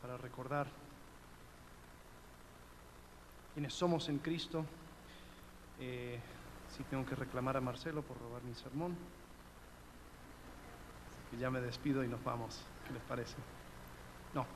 [0.00, 0.66] para recordar
[3.52, 4.64] quiénes somos en Cristo.
[5.78, 6.18] Eh,
[6.76, 8.96] sí tengo que reclamar a Marcelo por robar mi sermón.
[11.08, 12.62] Así que ya me despido y nos vamos.
[12.86, 13.36] ¿Qué les parece?
[14.34, 14.46] No.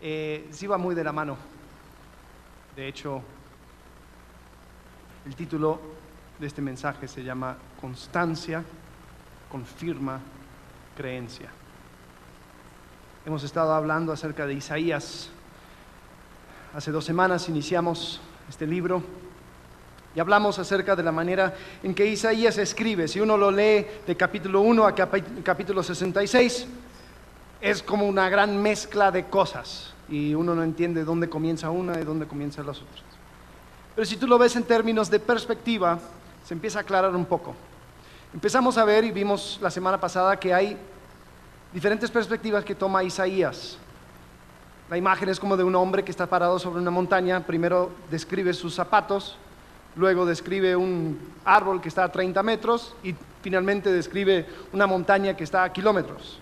[0.00, 1.36] Eh, sí va muy de la mano.
[2.76, 3.22] De hecho,
[5.24, 5.80] el título
[6.38, 8.62] de este mensaje se llama Constancia,
[9.50, 10.20] confirma,
[10.96, 11.50] creencia.
[13.26, 15.30] Hemos estado hablando acerca de Isaías.
[16.72, 19.02] Hace dos semanas iniciamos este libro
[20.14, 21.52] y hablamos acerca de la manera
[21.82, 23.08] en que Isaías escribe.
[23.08, 26.68] Si uno lo lee de capítulo 1 a capítulo 66,
[27.60, 32.04] es como una gran mezcla de cosas y uno no entiende dónde comienza una y
[32.04, 33.02] dónde comienzan las otras.
[33.96, 35.98] Pero si tú lo ves en términos de perspectiva,
[36.44, 37.56] se empieza a aclarar un poco.
[38.32, 40.78] Empezamos a ver y vimos la semana pasada que hay
[41.76, 43.76] diferentes perspectivas que toma Isaías.
[44.88, 47.44] La imagen es como de un hombre que está parado sobre una montaña.
[47.44, 49.36] Primero describe sus zapatos,
[49.94, 55.44] luego describe un árbol que está a 30 metros y finalmente describe una montaña que
[55.44, 56.38] está a kilómetros.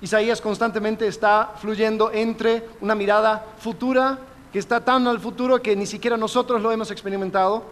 [0.00, 4.18] Isaías constantemente está fluyendo entre una mirada futura
[4.52, 7.62] que está tan al futuro que ni siquiera nosotros lo hemos experimentado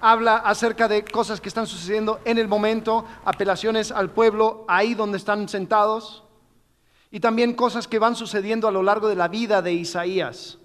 [0.00, 5.18] habla acerca de cosas que están sucediendo en el momento, apelaciones al pueblo ahí donde
[5.18, 6.24] están sentados,
[7.10, 10.58] y también cosas que van sucediendo a lo largo de la vida de Isaías.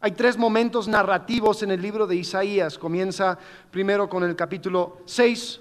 [0.00, 2.78] Hay tres momentos narrativos en el libro de Isaías.
[2.78, 3.38] Comienza
[3.70, 5.60] primero con el capítulo 6,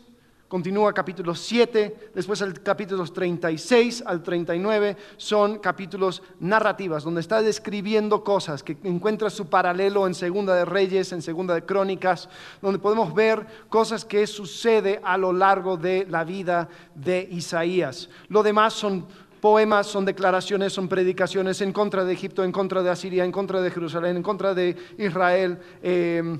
[0.50, 8.23] Continúa capítulo 7, después el capítulos 36 al 39 son capítulos narrativas, donde está describiendo
[8.23, 12.30] cosas que encuentra su paralelo en Segunda de Reyes, en Segunda de Crónicas,
[12.64, 18.10] donde podemos ver cosas que sucede a lo largo de la vida de Isaías.
[18.27, 19.05] Lo demás son
[19.42, 23.61] poemas, son declaraciones, son predicaciones en contra de Egipto, en contra de Asiria, en contra
[23.61, 26.39] de Jerusalén, en contra de Israel, eh,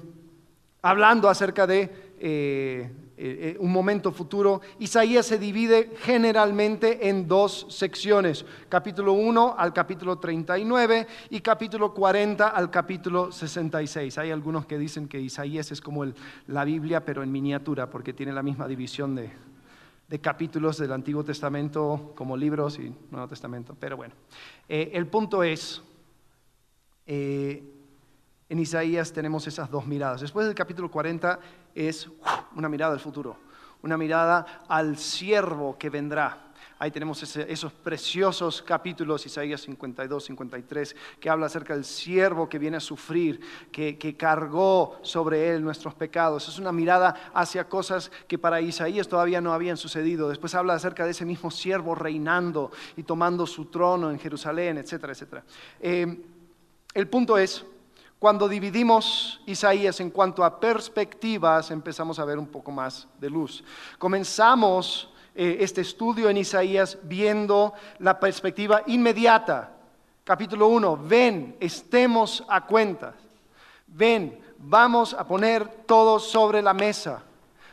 [0.82, 2.16] hablando acerca de...
[2.18, 2.92] Eh,
[3.22, 9.74] eh, eh, un momento futuro, Isaías se divide generalmente en dos secciones, capítulo 1 al
[9.74, 14.18] capítulo 39 y capítulo 40 al capítulo 66.
[14.20, 16.06] Hay algunos que dicen que Isaías es como
[16.48, 19.30] la Biblia, pero en miniatura, porque tiene la misma división de,
[20.22, 23.76] capítulos del Antiguo Testamento como libros y Nuevo Testamento.
[23.78, 24.14] Pero bueno,
[24.70, 25.82] eh, el punto es,
[27.06, 30.22] en Isaías tenemos esas dos miradas.
[30.22, 31.38] Después del capítulo 40
[31.76, 32.10] es
[32.56, 33.38] una mirada al futuro,
[33.82, 36.50] una mirada al siervo que vendrá.
[36.82, 42.78] Ahí tenemos esos preciosos capítulos, Isaías 52, 53, que habla acerca del siervo que viene
[42.78, 46.48] a sufrir, que, cargó sobre él nuestros pecados.
[46.48, 50.30] Es una mirada hacia cosas que para Isaías todavía no habían sucedido.
[50.30, 55.12] Después habla acerca de ese mismo siervo reinando y tomando su trono en Jerusalén, etcétera,
[55.12, 55.44] etcétera.
[55.82, 56.24] Eh,
[56.94, 57.66] el punto es
[58.20, 63.64] cuando dividimos Isaías en cuanto a perspectivas, empezamos a ver un poco más de luz.
[63.98, 69.72] Comenzamos eh, este estudio en Isaías viendo la perspectiva inmediata.
[70.26, 73.16] Capítulo 1, ven, estemos a cuentas.
[73.88, 77.24] Ven, vamos a poner todo sobre la mesa.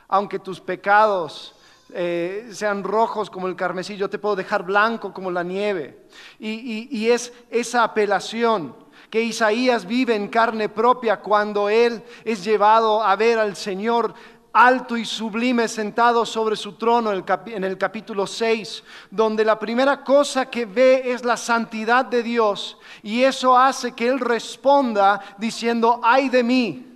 [0.06, 1.56] Aunque tus pecados
[1.92, 6.06] eh, sean rojos como el carmesí, yo te puedo dejar blanco como la nieve.
[6.38, 13.14] y es esa apelación que Isaías vive en carne propia cuando él es llevado a
[13.16, 14.14] ver al Señor
[14.56, 20.46] alto y sublime sentado sobre su trono en el capítulo 6, donde la primera cosa
[20.46, 26.30] que ve es la santidad de Dios y eso hace que él responda diciendo, ay
[26.30, 26.86] de mí,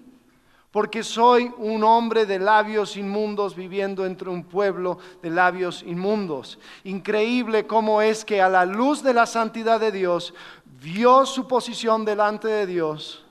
[0.70, 6.60] porque soy un hombre de labios inmundos viviendo entre un pueblo de labios inmundos.
[6.84, 10.32] Increíble cómo es que a la luz de la santidad de Dios
[10.80, 13.24] vio su posición delante de Dios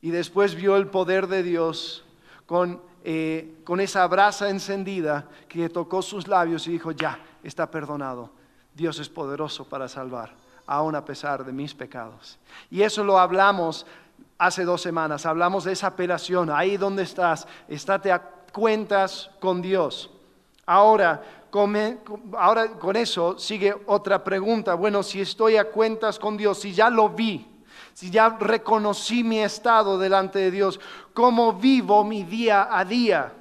[0.00, 2.04] y después vio el poder de Dios
[2.46, 8.30] con, eh, con esa brasa encendida que tocó sus labios y dijo, ya, está perdonado.
[8.74, 10.32] Dios es poderoso para salvar,
[10.66, 12.38] aun a pesar de mis pecados.
[12.70, 13.84] Y eso lo hablamos
[14.38, 18.22] hace dos semanas, hablamos de esa apelación, ahí donde estás, estate a
[18.52, 20.10] cuentas con Dios.
[20.64, 21.39] Ahora,
[22.38, 24.74] ahora con eso sigue otra pregunta.
[24.74, 27.46] Bueno, si estoy a cuentas con Dios, si ya lo vi,
[27.92, 30.80] si ya reconocí mi estado delante de Dios,
[31.12, 33.34] ¿cómo vivo mi día a día?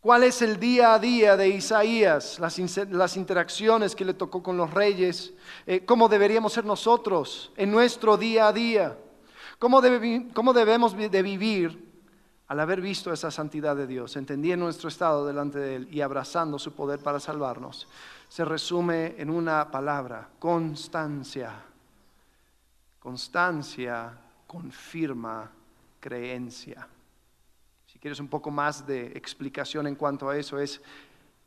[0.00, 2.40] ¿Cuál es el día a día de Isaías?
[2.40, 5.32] Las, interacciones que le tocó con los reyes.
[5.64, 8.98] Eh, ¿Cómo deberíamos ser nosotros en nuestro día a día?
[9.60, 9.80] ¿Cómo,
[10.34, 11.91] cómo debemos de vivir
[12.52, 16.58] al haber visto esa santidad de Dios, entendiendo nuestro estado delante de Él y abrazando
[16.58, 17.88] su poder para salvarnos,
[18.28, 21.54] se resume en una palabra, constancia.
[22.98, 24.12] Constancia
[24.46, 25.50] confirma
[25.98, 26.86] creencia.
[27.86, 30.82] Si quieres un poco más de explicación en cuanto a eso, es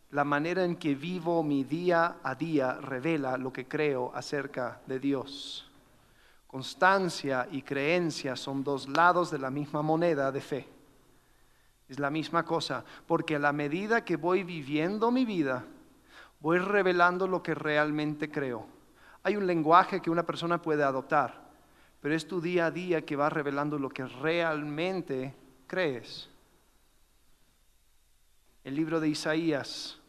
[0.09, 4.99] la manera en que vivo mi día a día revela lo que creo acerca de
[4.99, 5.69] Dios.
[6.47, 10.74] Constancia y creencia son dos lados de la misma moneda de fe.
[11.87, 15.65] Es la misma cosa, porque a la medida que voy viviendo mi vida,
[16.39, 18.65] voy revelando lo que realmente creo.
[19.23, 21.45] Hay un lenguaje que una persona puede adoptar,
[22.01, 25.33] pero es tu día a día que va revelando lo que realmente
[25.67, 26.29] crees.
[28.63, 29.99] El libro de Isaías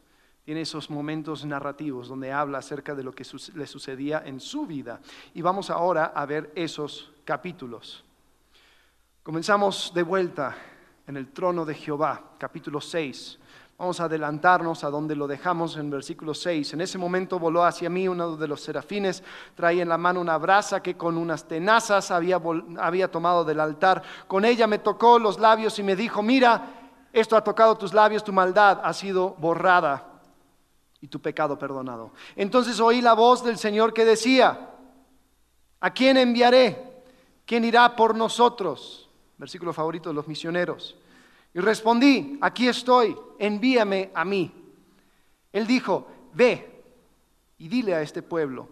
[0.44, 5.00] tiene esos momentos narrativos donde habla acerca de lo que le sucedía en su vida.
[5.34, 8.04] Y vamos ahora a ver esos capítulos.
[9.22, 10.56] Comenzamos de vuelta
[11.06, 13.38] en el trono de Jehová, capítulo 6.
[13.78, 16.72] Vamos a adelantarnos a donde lo dejamos en versículo 6.
[16.72, 19.22] En ese momento voló hacia mí uno de los serafines,
[19.54, 22.40] traía en la mano una brasa que con unas tenazas había,
[22.78, 24.02] había tomado del altar.
[24.26, 28.24] Con ella me tocó los labios y me dijo, mira, esto ha tocado tus labios,
[28.24, 30.06] tu maldad ha sido borrada
[31.00, 32.12] y tu pecado perdonado.
[32.34, 34.70] Entonces oí la voz del Señor que decía,
[35.80, 37.04] ¿a quién enviaré?
[37.44, 39.05] ¿Quién irá por nosotros?
[39.38, 40.96] Versículo favorito de los misioneros.
[41.54, 44.52] Y respondí, aquí estoy, envíame a mí.
[45.52, 46.82] Él dijo, ve
[47.58, 48.68] y dile a este pueblo,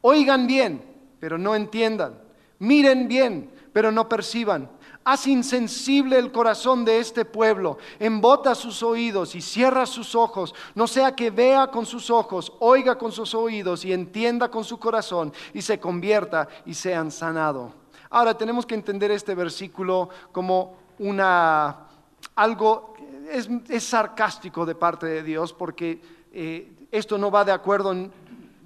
[0.00, 0.82] oigan bien,
[1.18, 2.20] pero no entiendan,
[2.60, 4.70] miren bien, pero no perciban.
[5.02, 10.86] Haz insensible el corazón de este pueblo, embota sus oídos y cierra sus ojos, no
[10.86, 15.32] sea que vea con sus ojos, oiga con sus oídos y entienda con su corazón
[15.54, 17.72] y se convierta y sean sanado.
[18.10, 21.86] Ahora tenemos que entender este versículo como una
[22.34, 22.94] algo
[23.30, 23.48] es,
[23.84, 26.00] sarcástico de parte de Dios porque
[26.32, 27.94] eh, esto no va de acuerdo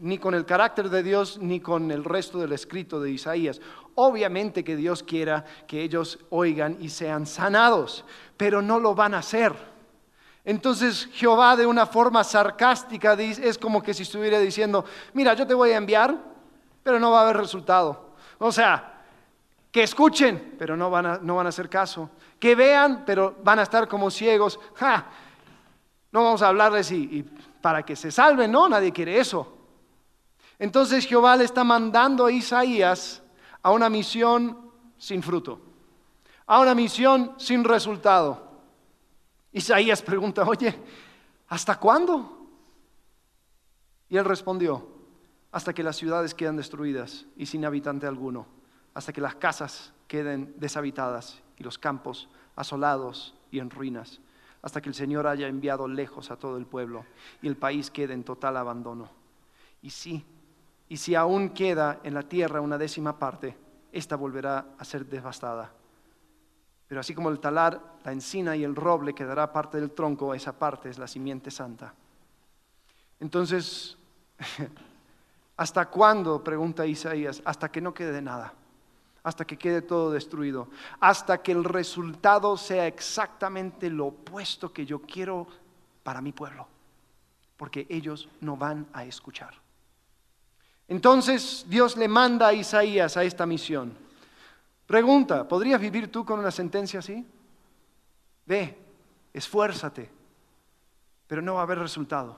[0.00, 3.60] ni con el carácter de Dios ni con el resto del escrito de Isaías.
[3.94, 8.04] Obviamente que Dios quiera que ellos oigan y sean sanados,
[8.36, 9.54] pero no lo van a hacer.
[10.44, 15.54] Entonces Jehová de una forma sarcástica es como que si estuviera diciendo, mira, yo te
[15.54, 16.16] voy a enviar,
[16.82, 18.14] pero no va a haber resultado.
[18.38, 18.93] O sea,
[19.74, 23.58] que escuchen, pero no van a, no van a hacer caso, que vean, pero van
[23.58, 24.60] a estar como ciegos.
[26.12, 27.28] No vamos a hablarles y,
[27.60, 29.52] para que se salven, no, nadie quiere eso.
[30.60, 33.20] Entonces Jehová le está mandando a Isaías
[33.62, 35.60] a una misión sin fruto,
[36.46, 38.60] a una misión sin resultado.
[39.50, 40.72] Isaías pregunta, oye,
[41.48, 42.46] ¿hasta cuándo?
[44.08, 44.86] Y él respondió,
[45.50, 48.54] hasta que las ciudades quedan destruidas y sin habitante alguno
[48.94, 54.20] hasta que las casas queden deshabitadas y los campos asolados y en ruinas,
[54.62, 57.04] hasta que el Señor haya enviado lejos a todo el pueblo
[57.42, 59.10] y el país quede en total abandono.
[59.82, 60.24] Y sí,
[60.88, 63.56] y si aún queda en la tierra una décima parte,
[63.92, 65.72] ésta volverá a ser devastada.
[66.86, 70.56] Pero así como el talar, la encina y el roble quedará parte del tronco, esa
[70.58, 71.94] parte es la simiente santa.
[73.20, 73.96] Entonces,
[75.56, 76.44] ¿hasta cuándo?
[76.44, 78.52] pregunta Isaías, hasta que no quede nada
[79.24, 80.68] hasta que quede todo destruido,
[81.00, 85.46] hasta que el resultado sea exactamente lo opuesto que yo quiero
[86.02, 86.68] para mi pueblo,
[87.56, 89.54] porque ellos no van a escuchar.
[90.86, 93.96] Entonces Dios le manda a Isaías a esta misión.
[94.86, 97.26] Pregunta, ¿podrías vivir tú con una sentencia así?
[98.44, 98.78] Ve,
[99.32, 100.10] esfuérzate,
[101.26, 102.36] pero no va a haber resultado.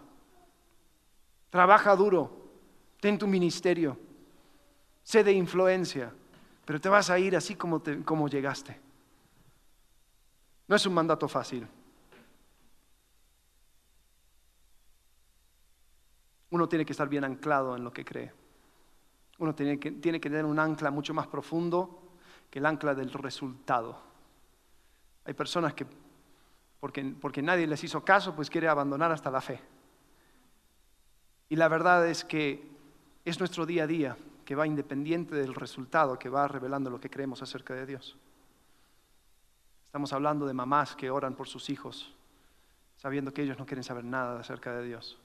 [1.51, 2.31] Trabaja duro,
[3.01, 3.99] ten tu ministerio,
[5.03, 6.13] sé de influencia,
[6.67, 8.79] pero te vas a ir así como, como llegaste.
[10.67, 11.67] No es un mandato fácil.
[16.51, 18.33] Uno tiene que estar bien anclado en lo que cree.
[19.39, 22.03] Uno tiene que, tiene que tener un ancla mucho más profundo
[22.51, 24.03] que el ancla del resultado.
[25.25, 25.87] Hay personas que,
[26.81, 29.61] porque, porque nadie les hizo caso, pues quiere abandonar hasta la fe.
[31.49, 32.69] Y la verdad es que
[33.25, 34.17] es nuestro día a día
[34.47, 38.17] que va independiente del resultado, que va revelando lo que creemos acerca de Dios.
[39.85, 42.15] Estamos hablando de mamás que oran por sus hijos,
[42.97, 45.19] sabiendo que ellos no quieren saber nada acerca de Dios.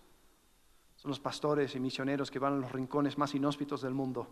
[0.96, 4.28] Son los pastores y misioneros que van a los rincones más inhóspitos del mundo,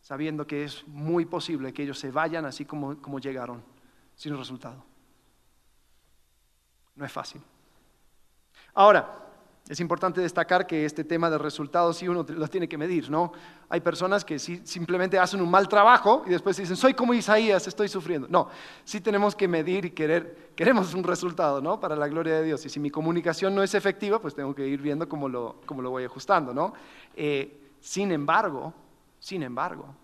[0.00, 3.62] sabiendo que es muy posible que ellos se vayan así como, como llegaron,
[4.14, 4.82] sin resultado.
[6.96, 7.42] No es fácil.
[8.72, 9.21] Ahora,
[9.68, 13.32] Es importante destacar que este tema de resultados sí uno los tiene que medir, ¿no?
[13.68, 17.88] Hay personas que simplemente hacen un mal trabajo y después dicen, soy como Isaías, estoy
[17.88, 18.26] sufriendo.
[18.28, 18.48] No,
[18.84, 21.78] sí tenemos que medir y querer, queremos un resultado, ¿no?
[21.78, 22.66] Para la gloria de Dios.
[22.66, 25.80] Y si mi comunicación no es efectiva, pues tengo que ir viendo cómo lo, cómo
[25.80, 26.74] lo voy ajustando, ¿no?
[27.14, 28.74] Eh, sin embargo,
[29.20, 29.94] sin embargo,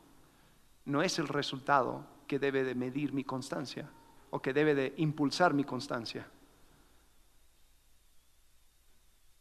[0.84, 3.90] no es el resultado que debe de medir mi constancia
[4.30, 6.28] o que debe de impulsar mi constancia.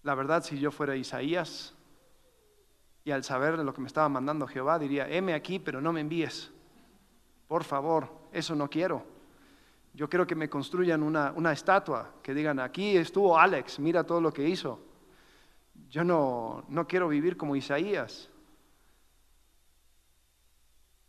[0.08, 1.74] La verdad, si yo fuera Isaías
[3.04, 6.00] y al saber lo que me estaba mandando Jehová, diría, heme aquí, pero no me
[6.00, 6.50] envíes.
[7.46, 9.04] Por favor, eso no quiero.
[9.94, 14.22] Yo quiero que me construyan una, una estatua, que digan, aquí estuvo Alex, mira todo
[14.22, 14.80] lo que hizo.
[15.90, 18.30] Yo no, no quiero vivir como Isaías.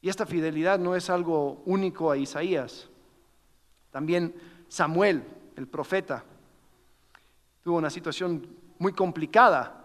[0.00, 2.90] Y esta fidelidad no es algo único a Isaías.
[3.92, 4.34] También
[4.66, 5.22] Samuel,
[5.54, 6.24] el profeta,
[7.62, 9.84] tuvo una situación muy complicada,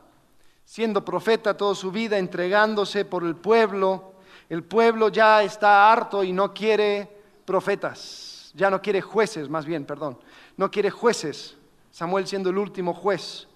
[0.66, 4.14] siendo profeta toda su vida, entregándose por el pueblo.
[4.50, 7.10] El pueblo ya está harto y no quiere
[7.46, 10.20] profetas, ya no quiere jueces, más bien, perdón,
[10.58, 11.58] no quiere jueces.
[11.92, 13.48] Samuel siendo el último juez.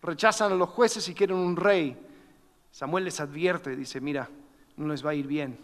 [0.00, 1.96] Rechazan a los jueces y quieren un rey.
[2.70, 4.28] Samuel les advierte, dice, mira,
[4.76, 5.58] no les va a ir bien.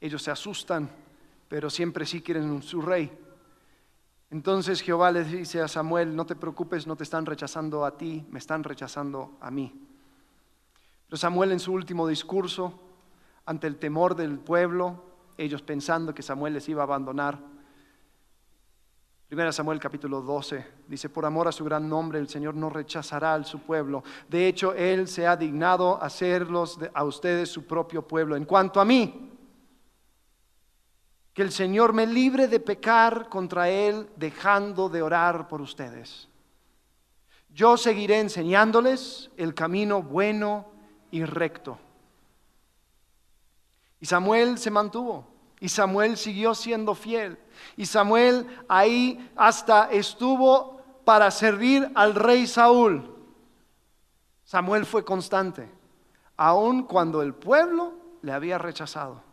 [0.00, 0.90] Ellos se asustan,
[1.48, 3.10] pero siempre sí quieren su rey.
[4.30, 8.26] Entonces Jehová le dice a Samuel, no te preocupes, no te están rechazando a ti,
[8.30, 9.86] me están rechazando a mí.
[11.06, 12.80] Pero Samuel en su último discurso,
[13.44, 15.04] ante el temor del pueblo,
[15.38, 17.38] ellos pensando que Samuel les iba a abandonar,
[19.28, 23.34] Primera Samuel capítulo 12 dice, por amor a su gran nombre el Señor no rechazará
[23.34, 24.04] a su pueblo.
[24.28, 28.36] De hecho, Él se ha dignado hacerlos a ustedes su propio pueblo.
[28.36, 29.25] En cuanto a mí,
[31.36, 36.30] que el Señor me libre de pecar contra Él dejando de orar por ustedes.
[37.50, 40.64] Yo seguiré enseñándoles el camino bueno
[41.10, 41.78] y recto.
[44.00, 45.28] Y Samuel se mantuvo.
[45.60, 47.38] Y Samuel siguió siendo fiel.
[47.76, 53.14] Y Samuel ahí hasta estuvo para servir al rey Saúl.
[54.42, 55.70] Samuel fue constante,
[56.38, 59.25] aun cuando el pueblo le había rechazado.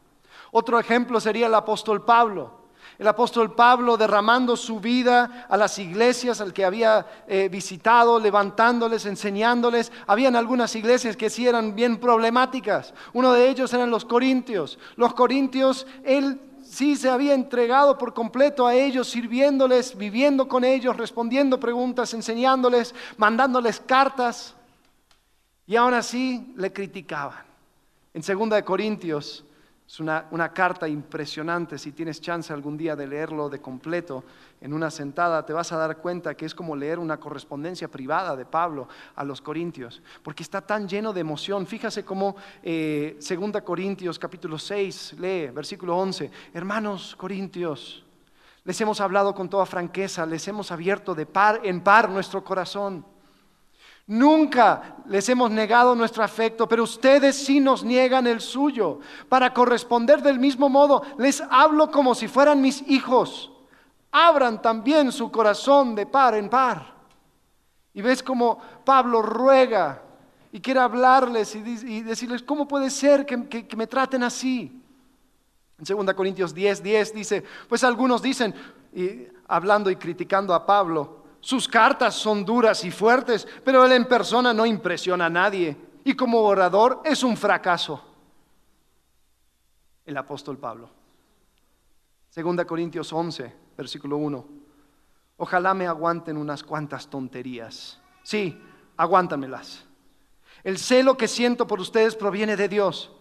[0.53, 2.63] Otro ejemplo sería el apóstol Pablo.
[3.00, 9.07] El apóstol Pablo derramando su vida a las iglesias al que había eh, visitado, levantándoles,
[9.07, 9.91] enseñándoles.
[10.05, 12.93] Habían algunas iglesias que sí eran bien problemáticas.
[13.13, 14.77] Uno de ellos eran los corintios.
[14.95, 20.95] Los corintios, él sí se había entregado por completo a ellos, sirviéndoles, viviendo con ellos,
[20.95, 24.53] respondiendo preguntas, enseñándoles, mandándoles cartas.
[25.65, 27.43] Y aún así le criticaban.
[28.13, 29.43] En 2 Corintios
[29.93, 34.23] es una, carta impresionante, si tienes chance algún día de leerlo de completo
[34.59, 38.35] en una sentada, te vas a dar cuenta que es como leer una correspondencia privada
[38.35, 41.67] de Pablo a los Corintios, porque está tan lleno de emoción.
[41.67, 48.03] Fíjase cómo eh, 2 Corintios capítulo 6 lee, versículo 11, hermanos Corintios,
[48.63, 53.05] les hemos hablado con toda franqueza, les hemos abierto de par en par nuestro corazón
[54.05, 59.00] Nunca les hemos negado nuestro afecto, pero ustedes sí nos niegan el suyo.
[59.29, 63.51] Para corresponder del mismo modo, les hablo como si fueran mis hijos.
[64.12, 66.93] Abran también su corazón de par en par.
[67.93, 70.01] Y ves como Pablo ruega
[70.51, 74.81] y quiere hablarles y, decirles, ¿cómo puede ser que, me traten así?
[75.79, 78.53] En 2 Corintios 10, 10 dice, pues algunos dicen,
[79.48, 84.53] hablando y criticando a Pablo, sus cartas son duras y fuertes, pero él en persona
[84.53, 85.75] no impresiona a nadie.
[86.05, 88.01] Y como orador es un fracaso.
[90.05, 90.89] El apóstol Pablo.
[92.29, 94.47] Segunda Corintios 11, versículo 1.
[95.35, 98.00] Ojalá me aguanten unas cuantas tonterías.
[98.23, 98.57] Sí,
[98.95, 99.83] aguántamelas.
[100.63, 103.12] El celo que siento por ustedes proviene de Dios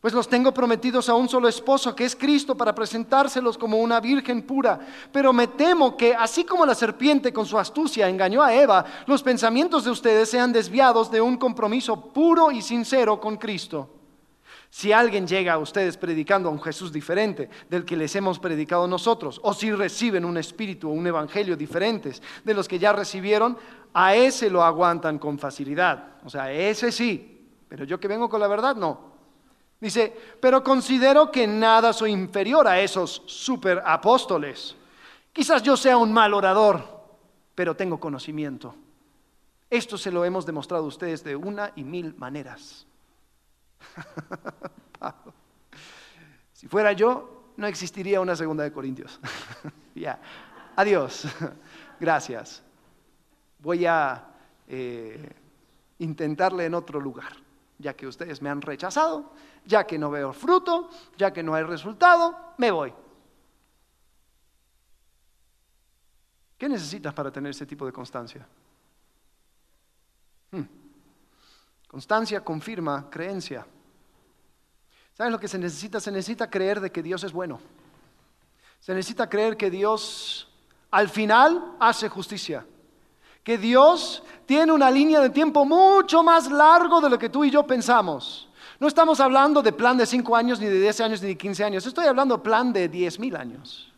[0.00, 3.98] pues los tengo prometidos a un solo esposo, que es Cristo, para presentárselos como una
[3.98, 4.78] virgen pura.
[5.12, 9.24] Pero me temo que, así como la serpiente con su astucia engañó a Eva, los
[9.24, 13.90] pensamientos de ustedes sean desviados de un compromiso puro y sincero con Cristo.
[14.70, 18.86] Si alguien llega a ustedes predicando a un Jesús diferente del que les hemos predicado
[18.86, 23.56] nosotros, o si reciben un espíritu o un evangelio diferentes de los que ya recibieron,
[23.94, 26.18] a ese lo aguantan con facilidad.
[26.24, 29.17] O sea, ese sí, pero yo que vengo con la verdad, no.
[29.80, 34.76] Dice, pero considero que nada soy inferior a esos superapóstoles.
[35.32, 36.82] Quizás yo sea un mal orador,
[37.54, 38.74] pero tengo conocimiento.
[39.70, 42.86] Esto se lo hemos demostrado a ustedes de una y mil maneras.
[46.52, 49.20] si fuera yo, no existiría una segunda de Corintios.
[49.94, 50.18] ya,
[50.74, 51.26] adiós.
[52.00, 52.62] Gracias.
[53.58, 54.24] Voy a
[54.68, 55.32] eh,
[55.98, 57.32] intentarle en otro lugar,
[57.78, 59.32] ya que ustedes me han rechazado,
[59.68, 62.92] ya que no veo fruto, ya que no hay resultado, me voy.
[66.56, 68.48] ¿Qué necesitas para tener ese tipo de constancia?
[70.50, 70.64] Hmm.
[71.86, 73.66] Constancia confirma creencia.
[75.12, 76.00] ¿Sabes lo que se necesita?
[76.00, 77.60] Se necesita creer de que Dios es bueno.
[78.80, 80.48] Se necesita creer que Dios
[80.90, 82.66] al final hace justicia.
[83.44, 87.50] Que Dios tiene una línea de tiempo mucho más largo de lo que tú y
[87.50, 88.37] yo pensamos.
[88.80, 91.64] No estamos hablando de plan de 5 años, ni de 10 años, ni de 15
[91.64, 91.86] años.
[91.86, 93.92] Estoy hablando de plan de 10 mil años.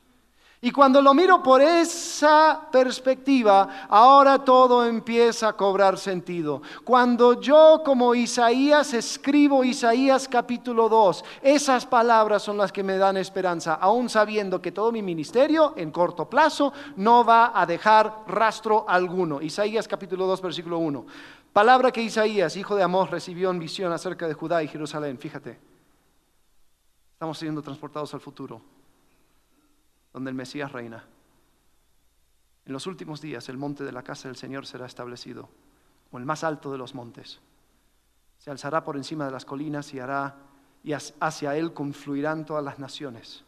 [0.63, 6.61] Y cuando lo miro por esa perspectiva, ahora todo empieza a cobrar sentido.
[6.85, 13.17] Cuando yo como Isaías escribo Isaías capítulo 2, esas palabras son las que me dan
[13.17, 18.85] esperanza, aún sabiendo que todo mi ministerio en corto plazo no va a dejar rastro
[18.87, 19.41] alguno.
[19.41, 21.07] Isaías capítulo 2, versículo 1.
[21.53, 25.19] Palabra que Isaías, hijo de Amós, recibió en visión acerca de Judá y Jerusalén.
[25.19, 25.59] Fíjate,
[27.15, 28.63] estamos siendo transportados al futuro
[30.13, 31.05] donde el Mesías reina.
[32.65, 35.49] En los últimos días el monte de la casa del Señor será establecido,
[36.09, 37.41] como el más alto de los montes.
[38.39, 40.37] Se alzará por encima de las colinas y hará
[40.83, 43.45] y hacia él confluirán todas las naciones.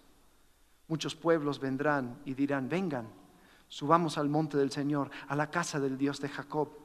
[0.89, 3.09] Muchos pueblos vendrán y dirán, vengan,
[3.69, 6.82] subamos al monte del Señor, a la casa del Dios de Jacob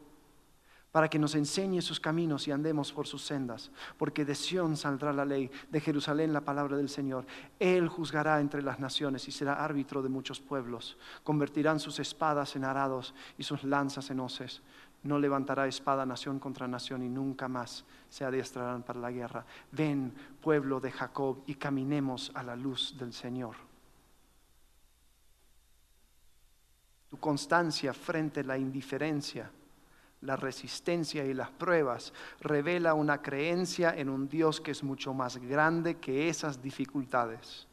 [0.97, 5.13] para que nos enseñe sus caminos y andemos por sus sendas, porque de Sión saldrá
[5.13, 7.23] la ley, de Jerusalén la palabra del Señor.
[7.59, 10.97] Él juzgará entre las naciones y será árbitro de muchos pueblos.
[11.23, 14.63] Convertirán sus espadas en arados y sus lanzas en hoces.
[15.03, 19.45] No levantará espada nación contra nación y nunca más se adiestrarán para la guerra.
[19.71, 20.11] Ven,
[20.41, 23.55] pueblo de Jacob, y caminemos a la luz del Señor.
[27.07, 29.51] Tu constancia frente a la indiferencia
[30.21, 35.37] la resistencia y las pruebas revela una creencia en un Dios que es mucho más
[35.37, 37.67] grande que esas dificultades.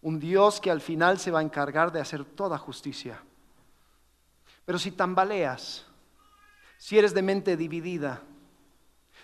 [0.00, 3.20] Un Dios que al final se va a encargar de hacer toda justicia.
[4.64, 5.84] Pero si tambaleas,
[6.76, 8.22] si eres de mente dividida,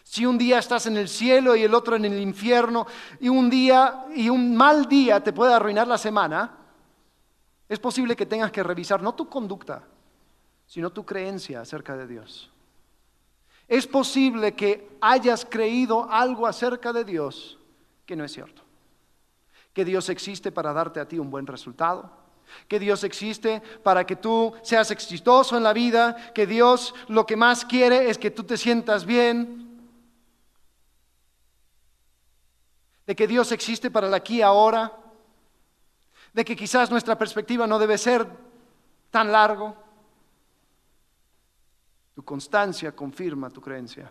[0.03, 2.87] si un día estás en el cielo y el otro en el infierno,
[3.21, 6.59] y un día y un mal día te puede arruinar la semana,
[7.69, 9.83] es posible que tengas que revisar no tu conducta,
[10.75, 12.51] sino tu creencia acerca de Dios.
[13.69, 17.57] Es posible que hayas creído algo acerca de Dios
[18.05, 18.63] que no es cierto.
[19.73, 22.11] Que Dios existe para darte a ti un buen resultado.
[22.67, 26.33] Que Dios existe para que tú seas exitoso en la vida.
[26.35, 29.81] Que Dios lo que más quiere es que tú te sientas bien.
[33.07, 34.93] De que Dios existe para el aquí y ahora.
[36.33, 38.27] De que quizás nuestra perspectiva no debe ser
[39.13, 39.84] tan largo.
[42.15, 44.11] Tu constancia confirma tu creencia.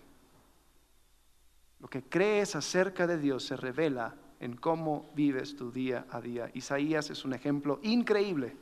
[1.79, 6.49] Lo que crees acerca de Dios se revela en cómo vives tu día a día.
[6.53, 8.55] Isaías es un ejemplo increíble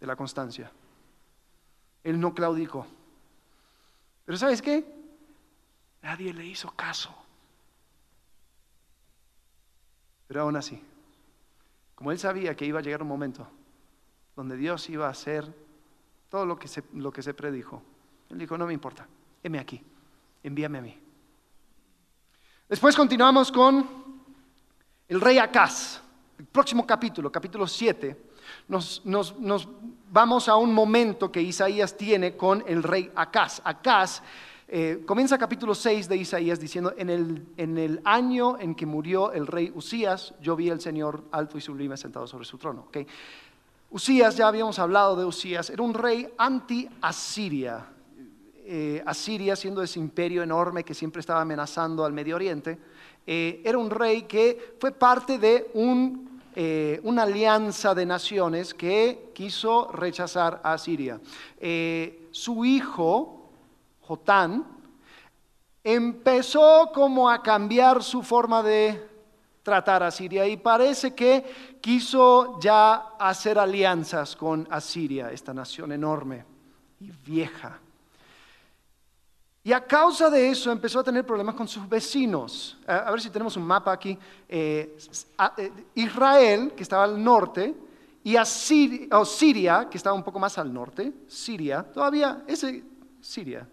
[0.00, 0.70] de la constancia.
[2.02, 2.86] Él no claudicó.
[4.24, 4.84] Pero ¿sabes qué?
[6.02, 7.14] Nadie le hizo caso.
[10.26, 10.82] Pero aún así,
[11.94, 13.48] como él sabía que iba a llegar un momento
[14.36, 15.54] donde Dios iba a hacer
[16.28, 17.82] todo lo que se, lo que se predijo,
[18.30, 19.06] él dijo, no me importa,
[19.42, 19.80] heme aquí,
[20.42, 20.98] envíame a mí.
[22.68, 23.86] Después continuamos con
[25.08, 26.00] el rey Acaz.
[26.38, 28.16] El próximo capítulo, capítulo 7,
[28.68, 29.02] nos,
[30.10, 33.60] vamos a un momento que Isaías tiene con el rey Acaz.
[33.64, 34.22] Acaz
[34.66, 39.70] eh, comienza capítulo 6 de Isaías diciendo, en el, año en que murió el rey
[39.74, 42.88] Usías, yo vi al Señor alto y sublime sentado sobre su trono.
[43.90, 47.86] Usías, ya habíamos hablado de Usías, era un rey anti-Asiria.
[48.66, 52.78] Eh, Asiria, siendo ese imperio enorme que siempre estaba amenazando al Medio Oriente,
[53.26, 55.70] eh, era un rey que fue parte de
[56.56, 61.20] eh, una alianza de naciones que quiso rechazar a Asiria.
[62.30, 63.50] su hijo,
[64.00, 64.64] Jotán,
[65.82, 68.98] empezó como a cambiar su forma de
[69.62, 76.46] tratar a Asiria y parece que quiso ya hacer alianzas con Asiria, esta nación enorme
[76.98, 77.83] y vieja.
[79.66, 82.76] Y a causa de eso empezó a tener problemas con sus vecinos.
[82.86, 84.16] A, ver si tenemos un mapa aquí.
[84.46, 84.94] Eh,
[85.56, 87.74] eh, Israel, que estaba al norte,
[88.22, 92.84] y Siria, que estaba un poco más al norte, Siria, todavía, ese,
[93.20, 93.66] Siria,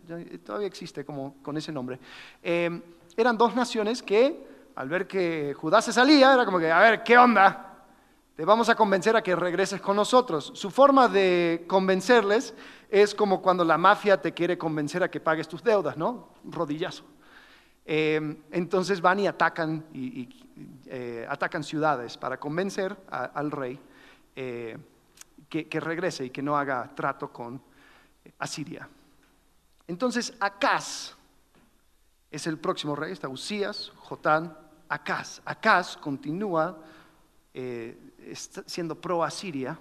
[0.46, 2.00] todavía existe como con ese nombre,
[2.42, 2.82] eh,
[3.16, 7.04] eran dos naciones que al ver que Judá se salía, era como que, a ver,
[7.04, 7.71] ¿qué onda?
[8.36, 10.52] Te vamos a convencer a que regreses con nosotros.
[10.56, 12.54] Su forma de convencerles
[12.90, 16.30] es como cuando la mafia te quiere convencer a que pagues tus deudas, ¿no?
[16.46, 17.04] Rodillazo.
[17.86, 20.30] Eh, entonces van y atacan, y,
[20.86, 23.80] eh, atacan ciudades para convencer al rey
[24.36, 24.78] eh,
[25.50, 27.62] que, regrese y que no haga trato con
[28.40, 28.88] Asiria.
[29.88, 31.16] Entonces Acaz
[32.30, 35.42] es el próximo rey, está Usías, Jotán, Acaz.
[35.44, 36.78] Acaz continúa
[38.66, 39.78] siendo pro Asiria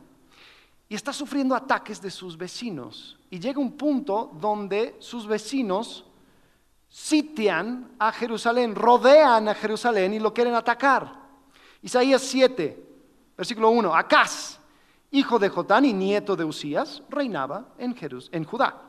[0.89, 3.17] y está sufriendo ataques de sus vecinos.
[3.31, 6.05] Y llega un punto donde sus vecinos
[6.89, 11.15] sitian a Jerusalén, rodean a Jerusalén y lo quieren atacar.
[11.83, 12.87] Isaías 7,
[13.37, 14.59] versículo 1, Acaz,
[15.13, 17.95] hijo de Jotán y nieto de Usías, reinaba en,
[18.33, 18.83] en Judá.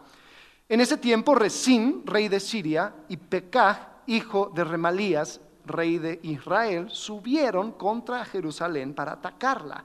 [0.67, 6.89] En ese tiempo Resín, rey de Siria, y Pekah, hijo de Remalías, rey de Israel,
[6.89, 9.84] subieron contra Jerusalén para atacarla,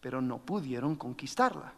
[0.00, 1.72] pero no pudieron conquistarla.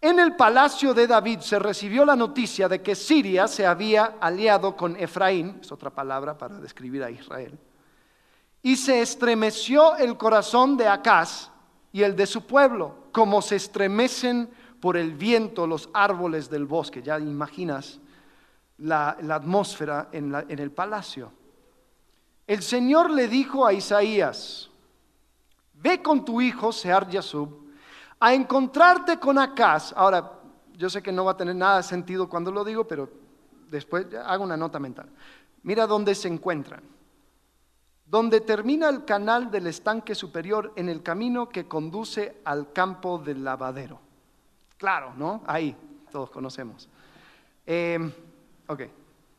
[0.00, 4.76] En el palacio de David se recibió la noticia de que Siria se había aliado
[4.76, 7.58] con Efraín, es otra palabra para describir a Israel,
[8.62, 11.50] y se estremeció el corazón de Acaz
[11.92, 17.02] y el de su pueblo, como se estremecen por el viento los árboles del bosque.
[17.02, 18.00] Ya imaginas
[18.78, 21.32] la, atmósfera en, el palacio.
[22.46, 24.70] El Señor le dijo a Isaías,
[25.74, 27.64] ve con tu hijo Sear Yasub
[28.20, 29.92] a encontrarte con Acaz.
[29.96, 30.32] Ahora,
[30.76, 33.08] yo sé que no va a tener nada de sentido cuando lo digo, pero
[33.70, 35.08] después hago una nota mental.
[35.62, 36.82] Mira dónde se encuentran.
[38.06, 43.42] Donde termina el canal del estanque superior en el camino que conduce al campo del
[43.42, 43.98] lavadero.
[44.76, 45.42] Claro, ¿no?
[45.46, 45.74] Ahí,
[46.12, 46.88] todos conocemos.
[47.66, 47.98] Eh,
[48.68, 48.82] ok,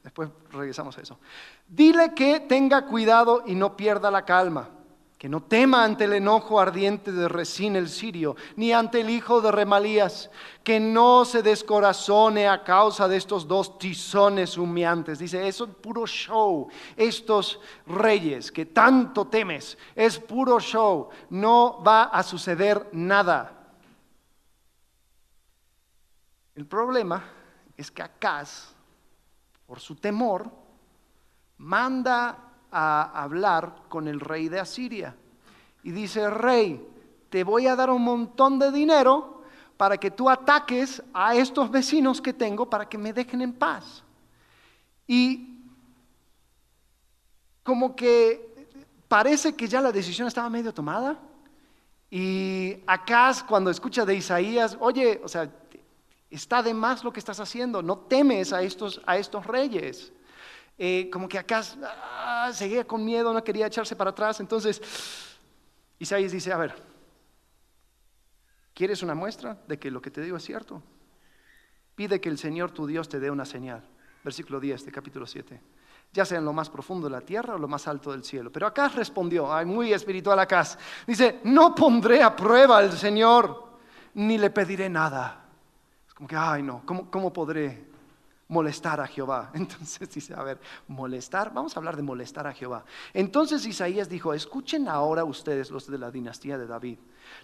[0.06, 1.20] después regresamos a eso.
[1.68, 4.70] Dile que tenga cuidado y no pierda la calma
[5.18, 9.42] que no tema ante el enojo ardiente de Resín el sirio, ni ante el hijo
[9.42, 10.30] de Remalías,
[10.64, 15.18] que no se descorazone a causa de estos dos tizones humeantes.
[15.18, 16.70] Dice, eso es puro show.
[16.96, 21.10] Estos reyes que tanto temes, es puro show.
[21.32, 23.52] No va a suceder nada.
[26.54, 27.24] El problema
[27.76, 28.75] es que Acaz,
[29.66, 30.50] por su temor,
[31.58, 32.38] manda
[32.72, 35.16] a hablar con el rey de Asiria.
[35.84, 36.86] Y dice, rey,
[37.30, 39.44] te voy a dar un montón de dinero
[39.78, 44.04] para que tú ataques a estos vecinos que tengo para que me dejen en paz.
[45.08, 45.60] Y
[47.64, 48.70] como que
[49.08, 51.20] parece que ya la decisión estaba medio tomada.
[52.10, 55.50] Y acá cuando escucha de Isaías, oye, o sea,
[56.36, 60.12] está de más lo que estás haciendo, no temes a estos, a estos reyes.
[60.78, 64.40] Eh, como que acá ah, seguía con miedo, no quería echarse para atrás.
[64.40, 64.82] Entonces,
[66.00, 66.76] Isaías dice, a ver,
[68.74, 70.82] ¿quieres una muestra de que lo que te digo es cierto?
[71.96, 73.84] Pide que el Señor tu Dios te dé una señal.
[74.24, 75.62] Versículo 10 de capítulo 7.
[76.12, 78.52] Ya sea en lo más profundo de la tierra o lo más alto del cielo.
[78.52, 80.66] Pero acá respondió, ay, muy espiritual acá.
[81.08, 83.78] Dice, no pondré a prueba al Señor,
[84.16, 85.45] ni le pediré nada.
[86.16, 87.86] Como que, ay, no, ¿cómo, cómo podré
[88.48, 89.52] molestar a Jehová.
[89.54, 92.84] Entonces dice, a ver, molestar, vamos a hablar de molestar a Jehová.
[93.14, 96.98] Entonces Isaías dijo, escuchen ahora ustedes los de la dinastía de David.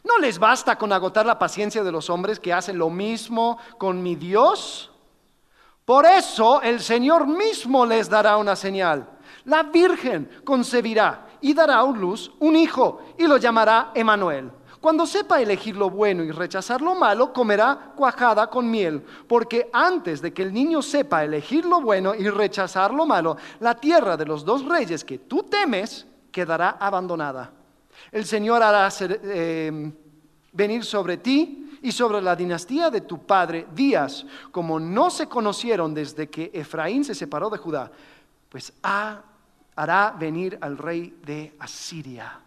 [0.04, 4.02] ¿No les basta con agotar la paciencia de los hombres que hacen lo mismo con
[4.02, 4.92] mi Dios?
[5.86, 9.10] Por eso el Señor mismo les dará una señal.
[9.46, 15.40] La Virgen concebirá y dará a luz un hijo y lo llamará Emanuel cuando sepa
[15.40, 20.42] elegir lo bueno y rechazar lo malo, comerá cuajada con miel, porque antes de que
[20.42, 24.66] el niño sepa elegir lo bueno y rechazar lo malo, la tierra de los dos
[24.66, 27.52] reyes que tú temes quedará abandonada.
[28.12, 29.92] El Señor hará eh,
[30.52, 35.94] venir sobre ti y sobre la dinastía de tu padre días, como no se conocieron
[35.94, 37.92] desde que Efraín se separó de Judá,
[38.50, 42.42] pues hará venir al rey de Asiria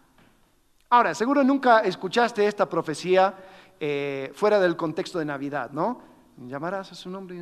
[0.89, 3.33] Ahora, seguro nunca escuchaste esta profecía
[3.79, 5.99] eh, fuera del contexto de Navidad, ¿no?
[6.37, 7.41] Llamarás a su nombre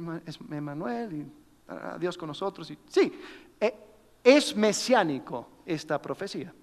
[0.49, 1.32] Emanuel y
[1.67, 2.71] a Dios con nosotros.
[2.71, 3.13] Y, sí,
[3.60, 3.75] eh,
[4.23, 6.53] es mesiánico esta profecía,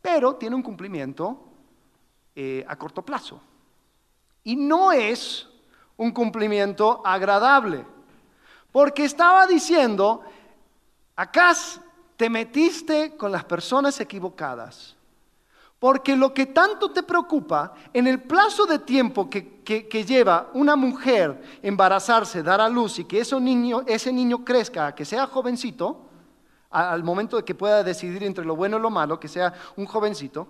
[0.00, 1.44] pero tiene un cumplimiento
[2.34, 3.40] eh, a corto plazo.
[4.44, 5.46] Y no es
[5.98, 7.84] un cumplimiento agradable,
[8.72, 10.22] porque estaba diciendo,
[11.16, 11.54] acá
[12.16, 14.97] te metiste con las personas equivocadas
[15.78, 21.40] porque lo que tanto te preocupa, en el plazo de tiempo que, lleva una mujer
[21.62, 26.06] embarazarse, dar a luz y que ese niño, ese niño crezca, que sea jovencito,
[26.70, 29.86] al momento de que pueda decidir entre lo bueno y lo malo, que sea un
[29.86, 30.48] jovencito,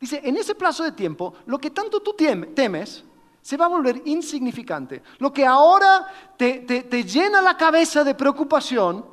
[0.00, 3.04] Dice, en ese plazo de tiempo, lo que tanto tú temes
[3.40, 5.02] se va a volver insignificante.
[5.18, 9.04] Lo que ahora te, te llena la cabeza de preocupación,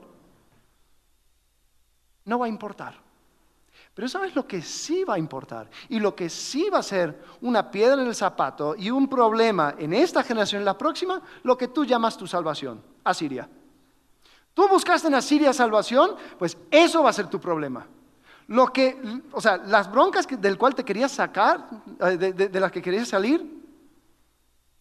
[2.25, 3.01] no va a importar.
[3.93, 5.69] Pero ¿sabes lo que sí va a importar?
[5.89, 9.75] Y lo que sí va a ser una piedra en el zapato y un problema
[9.77, 13.49] en esta generación y la próxima, lo que tú llamas tu salvación, Asiria.
[14.54, 17.86] Tú buscaste en Asiria salvación, pues eso va a ser tu problema.
[18.47, 21.69] Lo que, o sea, las broncas del cual te querías sacar,
[22.01, 23.62] eh, de, las que querías salir,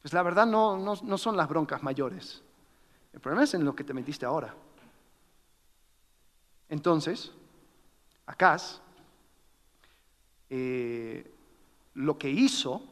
[0.03, 2.43] pues la verdad no, no, son las broncas mayores.
[3.13, 4.55] El problema es en lo que te metiste ahora.
[6.69, 7.33] Entonces,
[8.27, 8.81] Acaz,
[10.51, 11.31] eh,
[11.95, 12.83] lo que hizo,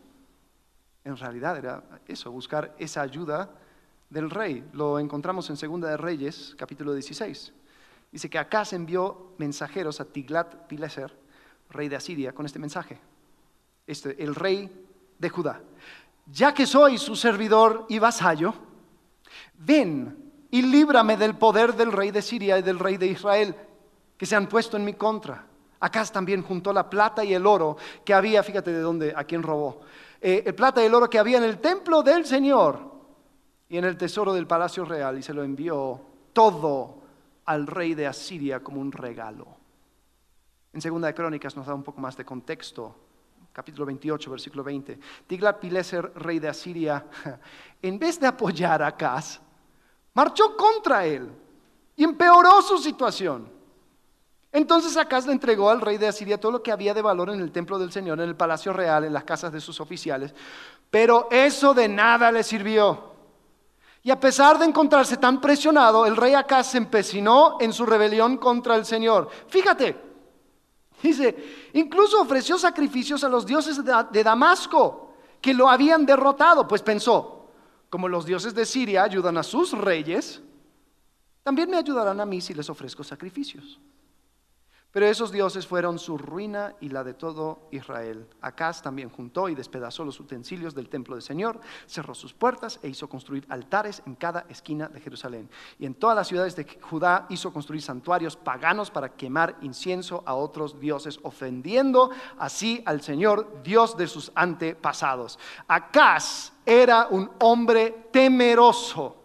[1.04, 3.50] en realidad era eso, buscar esa ayuda
[4.10, 4.68] del rey.
[4.72, 7.52] Lo encontramos en Segunda de Reyes, capítulo 16.
[8.10, 11.12] Dice que Acaz envió mensajeros a Tiglat-Pileser,
[11.70, 12.98] rey de Asiria, con este mensaje.
[13.86, 14.70] Este, el rey
[15.18, 15.60] de Judá.
[16.30, 18.54] Ya que soy su servidor y vasallo,
[19.58, 23.54] ven y líbrame del poder del rey de Siria y del rey de Israel,
[24.16, 25.47] que se han puesto en mi contra.
[25.80, 29.42] Acaz también juntó la plata y el oro que había, fíjate de dónde, a quién
[29.42, 29.80] robó,
[30.20, 32.80] eh, el plata y el oro que había en el templo del Señor
[33.68, 36.00] y en el tesoro del palacio real y se lo envió
[36.32, 37.02] todo
[37.44, 39.46] al rey de Asiria como un regalo.
[40.72, 42.94] En Segunda de Crónicas nos da un poco más de contexto.
[43.52, 44.98] Capítulo 28, versículo 20.
[45.26, 47.06] Tiglat-Pileser, rey de Asiria,
[47.82, 49.40] en vez de apoyar a Acaz,
[50.14, 51.30] marchó contra él
[51.96, 53.57] y empeoró su situación.
[54.50, 57.40] Entonces Acaz le entregó al rey de Asiria todo lo que había de valor en
[57.40, 60.34] el templo del Señor, en el palacio real, en las casas de sus oficiales,
[60.90, 63.12] pero eso de nada le sirvió.
[64.02, 68.38] Y a pesar de encontrarse tan presionado, el rey Acaz se empecinó en su rebelión
[68.38, 69.28] contra el Señor.
[69.48, 69.96] Fíjate,
[71.02, 77.50] dice, incluso ofreció sacrificios a los dioses de Damasco, que lo habían derrotado, pues pensó,
[77.90, 80.40] como los dioses de Siria ayudan a sus reyes,
[81.42, 83.78] también me ayudarán a mí si les ofrezco sacrificios.
[84.90, 88.26] Pero esos dioses fueron su ruina y la de todo Israel.
[88.40, 92.88] Acaz también juntó y despedazó los utensilios del templo del Señor, cerró sus puertas e
[92.88, 95.50] hizo construir altares en cada esquina de Jerusalén.
[95.78, 100.34] Y en todas las ciudades de Judá hizo construir santuarios paganos para quemar incienso a
[100.34, 105.38] otros dioses, ofendiendo así al Señor, Dios de sus antepasados.
[105.66, 109.17] Acaz era un hombre temeroso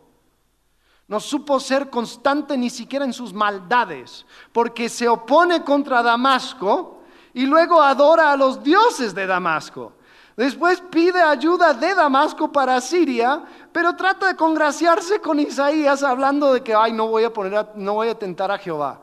[1.08, 7.02] no supo ser constante ni siquiera en sus maldades, porque se opone contra Damasco
[7.34, 9.94] y luego adora a los dioses de Damasco.
[10.36, 16.64] Después pide ayuda de Damasco para Siria, pero trata de congraciarse con Isaías hablando de
[16.64, 19.00] que, ay, no voy a poner, no voy a tentar a Jehová.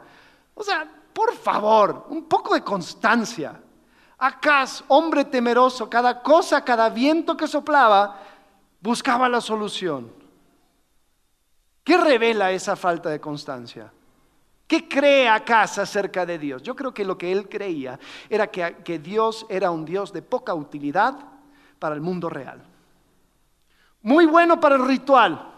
[0.55, 3.61] O sea, por favor, un poco de constancia.
[4.19, 8.19] Acaz, hombre temeroso, cada cosa, cada viento que soplaba,
[8.81, 10.20] buscaba la solución.
[11.85, 13.93] ¿Qué revela esa falta de constancia?
[14.67, 16.63] ¿Qué cree acaso acerca de Dios?
[16.63, 20.23] Yo creo que lo que él creía era que, que Dios era un Dios de
[20.23, 21.17] poca utilidad
[21.79, 22.63] para el mundo real.
[24.03, 25.51] Muy bueno para el ritual,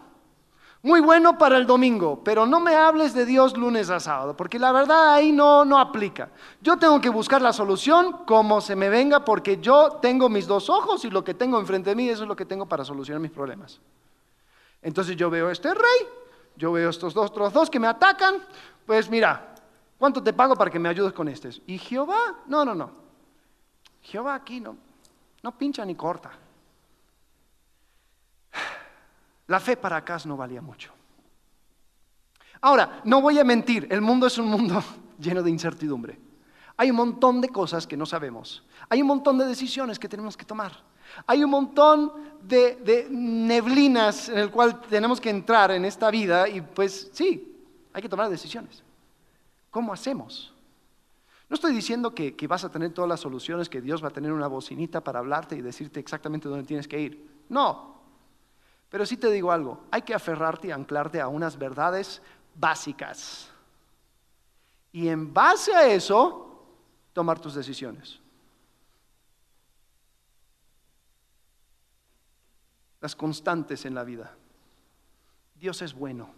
[0.85, 4.59] muy bueno para el domingo, pero no me hables de Dios lunes a sábado, porque
[4.59, 6.31] la verdad ahí no, no aplica.
[6.61, 10.69] Yo tengo que buscar la solución como se me venga, porque yo tengo mis dos
[10.69, 13.21] ojos y lo que tengo enfrente de mí, eso es lo que tengo para solucionar
[13.21, 13.81] mis problemas.
[14.83, 16.09] Entonces yo veo a este rey,
[16.57, 18.35] yo veo estos dos, dos que me atacan,
[18.85, 19.55] pues mira,
[19.99, 21.63] ¿cuánto te pago para que me ayudes con estos?
[21.67, 22.91] Y Jehová, no, no, no.
[24.03, 24.77] Jehová aquí no,
[25.43, 26.33] no pincha ni corta.
[29.47, 30.93] La fe para acá no valía mucho.
[32.61, 34.83] Ahora, no voy a mentir, el mundo es un mundo
[35.19, 36.19] lleno de incertidumbre.
[36.77, 38.65] Hay un montón de cosas que no sabemos.
[38.89, 40.73] Hay un montón de decisiones que tenemos que tomar.
[41.27, 46.61] Hay un montón de, neblinas en el cual tenemos que entrar en esta vida y
[46.61, 47.57] pues sí,
[47.93, 48.83] hay que tomar decisiones.
[49.71, 50.53] ¿Cómo hacemos?
[51.49, 54.13] No estoy diciendo que, que, vas a tener todas las soluciones, que Dios va a
[54.13, 57.29] tener una bocinita para hablarte y decirte exactamente dónde tienes que ir.
[57.49, 57.93] No.
[58.89, 62.23] Pero sí te digo algo, hay que aferrarte y anclarte a unas verdades
[62.55, 63.51] básicas.
[64.93, 66.65] Y en base a eso,
[67.13, 68.22] tomar tus decisiones.
[73.03, 74.33] Las constantes en la vida.
[75.57, 76.31] Dios es bueno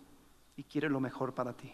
[0.57, 1.73] y quiere lo mejor para ti.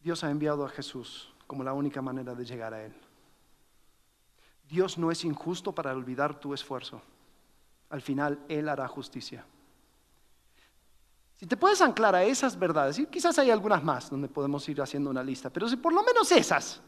[0.00, 2.94] Dios ha enviado a Jesús como la única manera de llegar a Él.
[4.68, 7.02] Dios no es injusto para olvidar tu esfuerzo.
[7.90, 9.44] Al final Él hará justicia.
[11.34, 14.80] Si te puedes anclar a esas verdades, y quizás hay algunas más donde podemos ir
[14.80, 16.80] haciendo una lista, pero si por lo menos esas,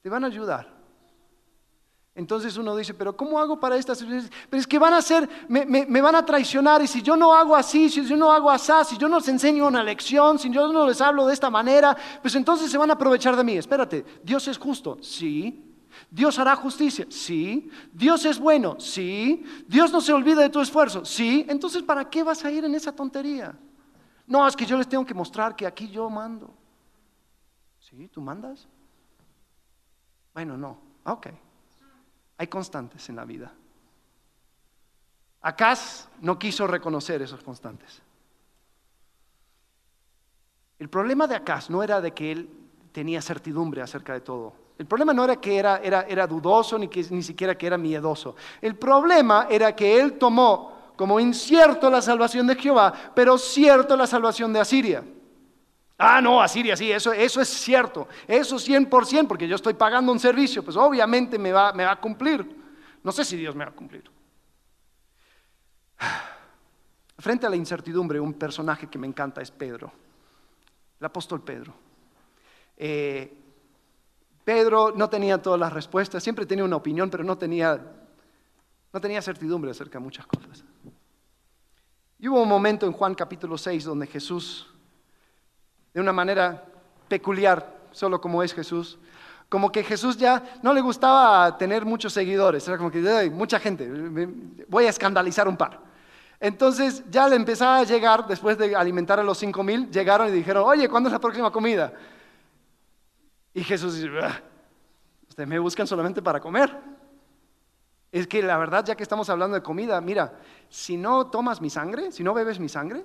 [0.00, 0.83] te van a ayudar.
[2.16, 4.02] Entonces uno dice, pero ¿cómo hago para estas?
[4.02, 7.34] Pero es que van a ser, me, me, van a traicionar y si yo no
[7.34, 10.48] hago así, si yo no hago así, si yo no les enseño una lección, si
[10.50, 13.56] yo no les hablo de esta manera, pues entonces se van a aprovechar de mí.
[13.56, 15.72] Espérate, Dios es justo, sí.
[16.08, 17.68] Dios hará justicia, sí.
[17.92, 19.44] Dios es bueno, sí.
[19.66, 21.44] Dios no se olvida de tu esfuerzo, sí.
[21.48, 23.58] Entonces, ¿para qué vas a ir en esa tontería?
[24.26, 26.54] No, es que yo les tengo que mostrar que aquí yo mando.
[27.80, 28.08] ¿Sí?
[28.08, 28.68] ¿Tú mandas?
[30.32, 30.78] Bueno, no.
[31.04, 31.28] Ok.
[32.38, 33.52] Hay constantes en la vida.
[35.42, 38.00] Acaz no quiso reconocer esos constantes.
[40.78, 42.48] El problema de Acaz no era de que él
[42.92, 44.54] tenía certidumbre acerca de todo.
[44.78, 47.78] El problema no era que era, era, era dudoso ni, que, ni siquiera que era
[47.78, 48.34] miedoso.
[48.60, 54.06] El problema era que él tomó como incierto la salvación de Jehová, pero cierto la
[54.06, 55.04] salvación de Asiria.
[55.96, 58.08] Ah, no, Asiria, sí, eso, eso es cierto.
[58.26, 62.00] Eso 100%, porque yo estoy pagando un servicio, pues obviamente me va, me va a
[62.00, 62.44] cumplir.
[63.02, 64.10] No sé si Dios me va a cumplir.
[67.18, 69.92] Frente a la incertidumbre, un personaje que me encanta es Pedro,
[70.98, 71.74] el apóstol Pedro.
[72.76, 73.32] Eh,
[74.44, 77.80] Pedro no tenía todas las respuestas, siempre tenía una opinión, pero no tenía,
[78.92, 80.64] no tenía certidumbre acerca de muchas cosas.
[82.18, 84.73] Y hubo un momento en Juan capítulo 6 donde Jesús
[85.94, 86.64] de una manera
[87.08, 88.98] peculiar, solo como es Jesús.
[89.48, 93.88] Como que Jesús ya no le gustaba tener muchos seguidores, era como que mucha gente,
[94.68, 95.78] voy a escandalizar un par.
[96.40, 100.32] Entonces ya le empezaba a llegar, después de alimentar a los cinco mil, llegaron y
[100.32, 101.92] dijeron, oye, ¿cuándo es la próxima comida?
[103.54, 104.10] Y Jesús dice,
[105.28, 106.76] ustedes me buscan solamente para comer.
[108.10, 110.34] Es que la verdad, ya que estamos hablando de comida, mira,
[110.68, 113.04] si no tomas mi sangre, si no bebes mi sangre,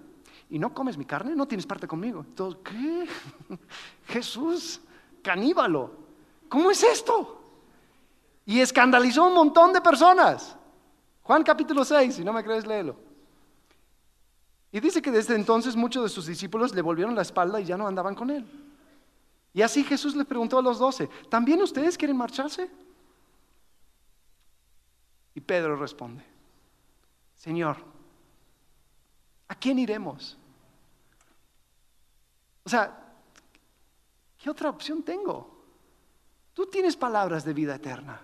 [0.50, 2.22] y no comes mi carne, no tienes parte conmigo.
[2.22, 3.08] Entonces, ¿qué?
[4.08, 4.82] Jesús,
[5.22, 5.92] caníbalo.
[6.50, 7.40] ¿Cómo es esto?
[8.46, 10.58] Y escandalizó a un montón de personas.
[11.22, 12.96] Juan capítulo 6, si no me crees, léelo.
[14.72, 17.78] Y dice que desde entonces muchos de sus discípulos le volvieron la espalda y ya
[17.78, 18.44] no andaban con él.
[19.54, 22.72] Y así Jesús le preguntó a los doce, ¿también ustedes quieren marcharse?
[25.36, 26.24] Y Pedro responde,
[27.36, 27.78] Señor,
[29.48, 30.39] ¿a quién iremos?
[32.70, 32.96] O sea,
[34.38, 35.50] ¿qué otra opción tengo?
[36.54, 38.22] Tú tienes palabras de vida eterna.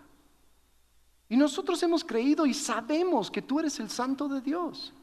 [1.27, 4.93] Y nosotros hemos creído y sabemos que tú eres el santo de Dios.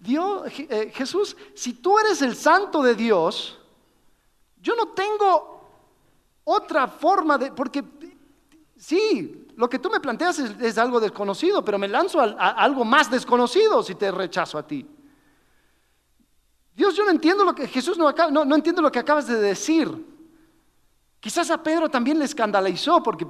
[0.00, 3.60] Dios eh, Jesús, si tú eres el santo de Dios,
[4.60, 5.60] yo no tengo
[6.42, 7.84] otra forma de, porque
[8.76, 13.08] sí, lo que tú me planteas es, algo desconocido, pero me lanzo a, algo más
[13.08, 14.84] desconocido si te rechazo a ti.
[16.78, 19.34] Dios, yo no entiendo lo que Jesús no, no, no entiendo lo que acabas de
[19.34, 19.90] decir.
[21.18, 23.26] Quizás a Pedro también le escandalizó, porque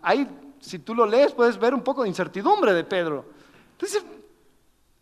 [0.00, 0.24] ahí,
[0.60, 3.24] si tú lo lees, puedes ver un poco de incertidumbre de Pedro.
[3.72, 4.04] Entonces,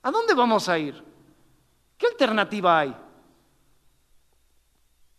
[0.03, 1.05] ¿a dónde vamos a ir?
[1.99, 2.97] ¿Qué alternativa hay?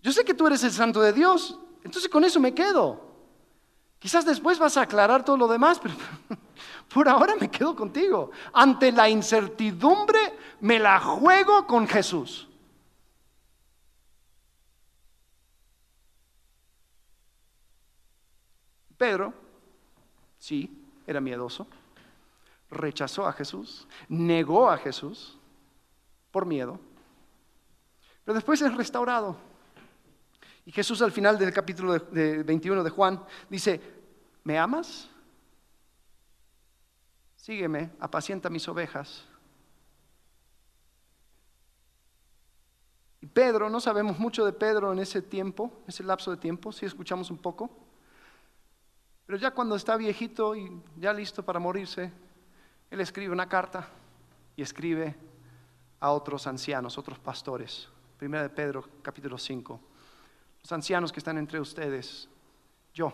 [0.02, 3.00] Yo sé que tú eres el santo de Dios, entonces con eso me quedo.
[4.00, 5.94] Quizás después vas a aclarar todo lo demás, pero
[6.92, 8.32] por ahora me quedo contigo.
[8.52, 10.20] Ante la incertidumbre
[10.62, 12.48] me la juego con Jesús.
[19.02, 19.34] Pedro,
[20.38, 20.70] sí,
[21.08, 21.66] era miedoso,
[22.70, 25.40] rechazó a Jesús, negó a Jesús
[26.30, 26.80] por miedo,
[28.24, 29.38] pero después es restaurado.
[30.68, 33.82] Y Jesús al final del capítulo de 21 de Juan dice,
[34.44, 35.10] ¿me amas?
[37.38, 39.26] Sígueme, apacienta mis ovejas.
[43.20, 46.86] Y Pedro, no sabemos mucho de Pedro en ese tiempo, ese lapso de tiempo, si
[46.86, 47.90] escuchamos un poco.
[49.32, 52.12] Pero ya cuando está viejito y ya listo para morirse,
[52.90, 53.88] él escribe una carta
[54.58, 55.16] y escribe
[56.02, 57.88] a otros ancianos, otros pastores.
[58.18, 59.80] Primera de Pedro, capítulo 5.
[60.62, 62.28] Los ancianos que están entre ustedes,
[62.94, 63.14] yo,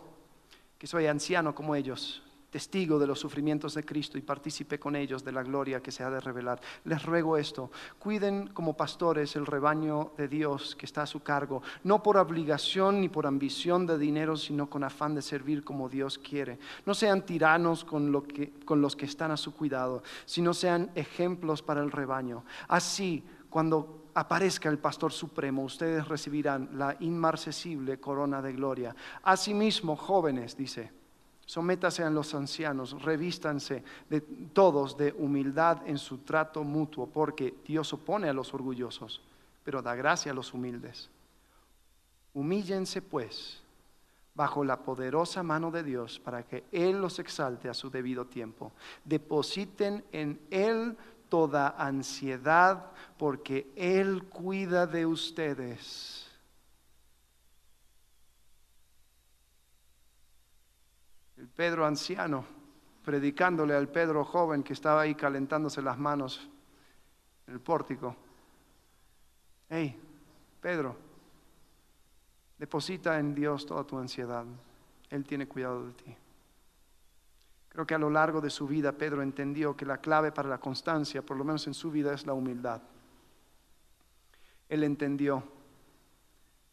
[0.79, 5.23] que soy anciano como ellos, testigo de los sufrimientos de Cristo y partícipe con ellos
[5.23, 6.61] de la gloria que se ha de revelar.
[6.85, 11.61] Les ruego esto, cuiden como pastores el rebaño de Dios que está a su cargo,
[11.83, 16.17] no por obligación ni por ambición de dinero, sino con afán de servir como Dios
[16.17, 16.59] quiere.
[16.85, 20.91] No sean tiranos con, lo que, con los que están a su cuidado, sino sean
[20.95, 22.45] ejemplos para el rebaño.
[22.67, 28.95] Así, cuando aparezca el pastor supremo, ustedes recibirán la inmarcesible corona de gloria.
[29.21, 30.96] Asimismo, jóvenes, dice,
[31.47, 37.93] Sométase a los ancianos, revístanse de todos de humildad en su trato mutuo, porque Dios
[37.93, 39.21] opone a los orgullosos,
[39.63, 41.09] pero da gracia a los humildes.
[42.33, 43.61] Humíllense pues
[44.35, 48.73] bajo la poderosa mano de Dios para que Él los exalte a su debido tiempo.
[49.05, 50.97] Depositen en Él
[51.29, 56.26] toda ansiedad porque Él cuida de ustedes.
[61.55, 62.45] Pedro anciano,
[63.03, 66.49] predicándole al Pedro joven que estaba ahí calentándose las manos
[67.47, 68.15] en el pórtico.
[69.69, 69.99] Hey,
[70.61, 70.95] Pedro,
[72.57, 74.45] Deposita en Dios toda tu ansiedad.
[75.09, 76.15] Él tiene cuidado de ti.
[77.69, 80.57] Creo que a lo largo de su vida Pedro entendió que la clave para la
[80.57, 82.81] constancia, por lo menos en su vida, es la humildad.
[84.67, 85.43] Él entendió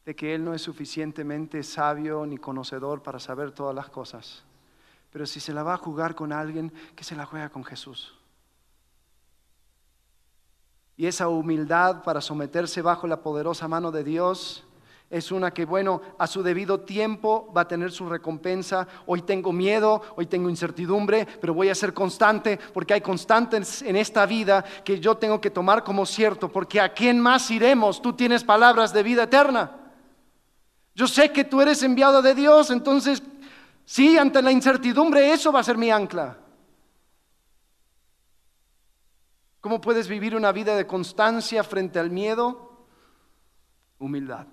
[0.07, 4.43] de que él no es suficientemente sabio ni conocedor para saber todas las cosas.
[5.15, 8.13] Pero si se la va a jugar con alguien, que se la juega con Jesús.
[10.97, 14.65] Y esa humildad para someterse bajo la poderosa mano de Dios
[15.09, 18.89] es una que, bueno, a su debido tiempo va a tener su recompensa.
[19.07, 23.95] Hoy tengo miedo, hoy tengo incertidumbre, pero voy a ser constante porque hay constantes en
[23.95, 28.03] esta vida que yo tengo que tomar como cierto, porque a quién más iremos?
[28.03, 29.85] Tú tienes palabras de vida eterna.
[30.97, 33.21] Yo sé que tú eres enviado de Dios, entonces,
[33.85, 36.39] sí, ante la incertidumbre, eso va a ser mi ancla.
[39.61, 42.87] ¿Cómo puedes vivir una vida de constancia frente al miedo?
[43.99, 44.47] Humildad.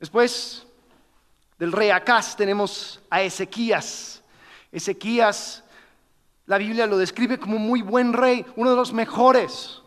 [0.00, 0.66] Después
[1.56, 4.20] del rey Acaz tenemos a Ezequías.
[4.72, 5.62] Ezequías,
[6.46, 9.80] la Biblia lo describe como muy buen rey, uno de los mejores.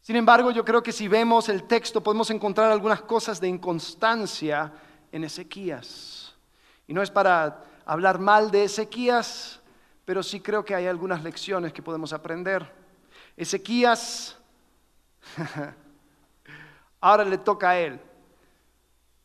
[0.00, 4.72] Sin embargo, yo creo que si vemos el texto podemos encontrar algunas cosas de inconstancia
[5.12, 6.34] en Ezequías.
[6.86, 9.60] Y no es para hablar mal de Ezequías,
[10.04, 12.70] pero sí creo que hay algunas lecciones que podemos aprender.
[13.36, 14.36] Ezequías,
[17.00, 18.00] ahora le toca a él.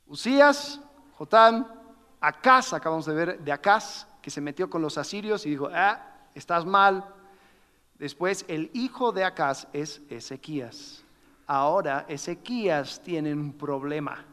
[0.07, 0.79] Usías,
[1.17, 1.67] Jotán,
[2.19, 6.01] Acaz, acabamos de ver de Acaz, que se metió con los asirios y dijo, ah,
[6.33, 7.05] estás mal.
[7.99, 11.03] Después el hijo de Acaz es Ezequías.
[11.47, 14.25] Ahora Ezequías tiene un problema.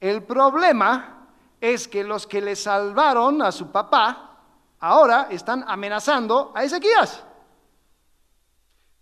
[0.00, 1.26] El problema
[1.60, 4.36] es que los que le salvaron a su papá
[4.80, 7.24] ahora están amenazando a Ezequías.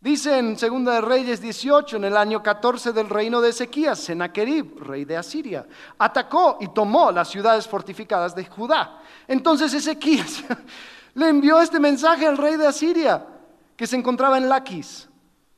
[0.01, 4.79] Dice en Segunda de Reyes 18, en el año 14 del reino de Ezequías, Sennacherib,
[4.81, 5.67] rey de Asiria,
[5.99, 9.01] atacó y tomó las ciudades fortificadas de Judá.
[9.27, 10.45] Entonces Ezequías
[11.15, 13.27] le envió este mensaje al rey de Asiria,
[13.77, 15.09] que se encontraba en Laquis.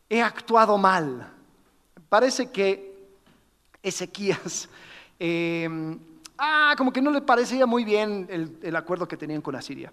[0.09, 1.30] He actuado mal.
[2.09, 3.07] Parece que
[3.82, 4.68] Ezequías,
[5.18, 5.98] em,
[6.36, 8.26] ah, como que no le parecía muy bien
[8.62, 9.92] el, acuerdo que tenían con Asiria.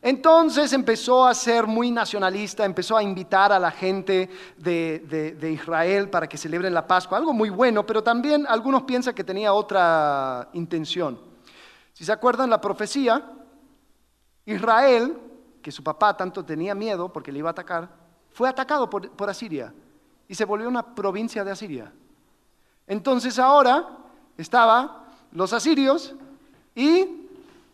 [0.00, 6.26] Entonces empezó a ser muy nacionalista, empezó a invitar a la gente de, Israel para
[6.26, 11.20] que celebren la Pascua, algo muy bueno, pero también algunos piensan que tenía otra intención.
[11.92, 13.30] Si se acuerdan la profecía,
[14.44, 15.16] Israel,
[15.62, 17.88] que su papá tanto tenía miedo porque le iba a atacar,
[18.30, 19.72] fue atacado por, por Asiria
[20.26, 21.92] y se volvió una provincia de Asiria.
[22.86, 24.01] Entonces ahora
[24.36, 26.14] estaba los asirios
[26.74, 27.22] y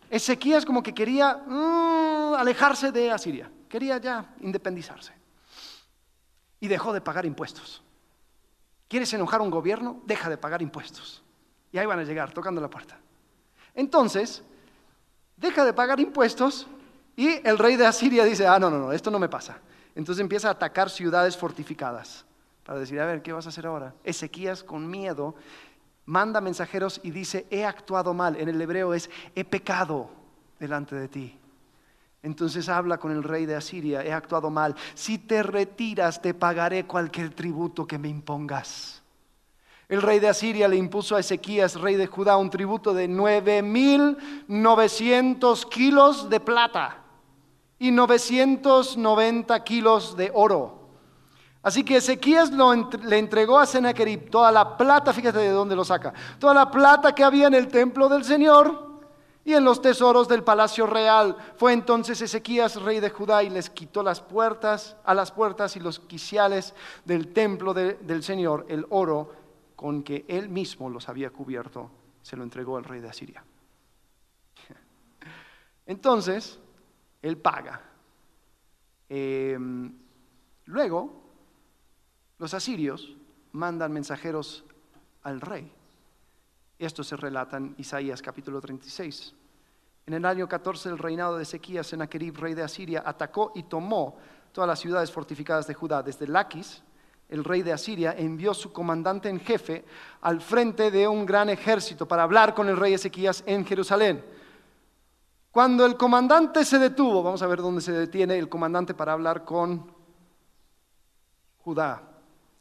[0.09, 5.13] Ezequías como que quería mm, alejarse de Asiria, quería ya independizarse.
[6.59, 7.81] Y dejó de pagar impuestos.
[8.87, 10.01] ¿Quieres enojar a un gobierno?
[10.05, 11.21] Deja de pagar impuestos.
[11.71, 12.97] Y ahí van a llegar tocando la puerta.
[13.75, 14.41] Entonces,
[15.37, 16.67] deja de pagar impuestos
[17.15, 19.59] y el rey de Asiria dice, ah, no, no, no, esto no me pasa.
[19.95, 22.25] Entonces empieza a atacar ciudades fortificadas
[22.65, 23.93] para decir, a ver, ¿qué vas a hacer ahora?
[24.03, 25.35] Ezequías con miedo
[26.09, 28.35] manda mensajeros y dice, he actuado mal.
[28.35, 30.09] En el hebreo es, he pecado
[30.59, 31.37] delante de ti.
[32.23, 34.73] Entonces habla con el rey de Asiria, he actuado mal.
[34.95, 39.03] Si te retiras, te pagaré cualquier tributo que me impongas.
[39.87, 45.69] El rey de Asiria le impuso a Ezequías, rey de Judá, un tributo de 9.900
[45.69, 47.03] kilos de plata
[47.77, 50.78] y 990 kilos de oro.
[51.61, 56.13] Así que Ezequías le entregó a Sennacherib toda la plata, fíjate de dónde lo saca,
[56.39, 58.89] toda la plata que había en el templo del Señor
[59.43, 61.35] y en los tesoros del palacio real.
[61.57, 65.79] Fue entonces Ezequías, rey de Judá, y les quitó las puertas, a las puertas y
[65.81, 69.33] los quiciales del templo del Señor, el oro
[69.75, 71.89] con que él mismo los había cubierto,
[72.21, 73.43] se lo entregó al rey de Asiria.
[75.85, 76.59] Entonces,
[77.21, 77.81] él paga.
[79.09, 79.91] Em,
[80.65, 81.18] luego,
[82.39, 83.15] los asirios
[83.51, 84.63] mandan mensajeros
[85.23, 85.71] al rey.
[86.79, 89.35] Esto se relata en Isaías capítulo 36.
[90.07, 94.17] En el año 14 del reinado de Ezequías, Sennacherib, rey de Asiria, atacó y tomó
[94.53, 96.81] todas las ciudades fortificadas de Judá, desde Laquis,
[97.27, 99.85] el rey de Asiria, envió su comandante en jefe
[100.21, 104.23] al frente de un gran ejército para hablar con el rey Ezequías en Jerusalén.
[105.51, 109.43] Cuando el comandante se detuvo, vamos a ver dónde se detiene el comandante para hablar
[109.43, 109.91] con
[111.59, 112.08] Judá.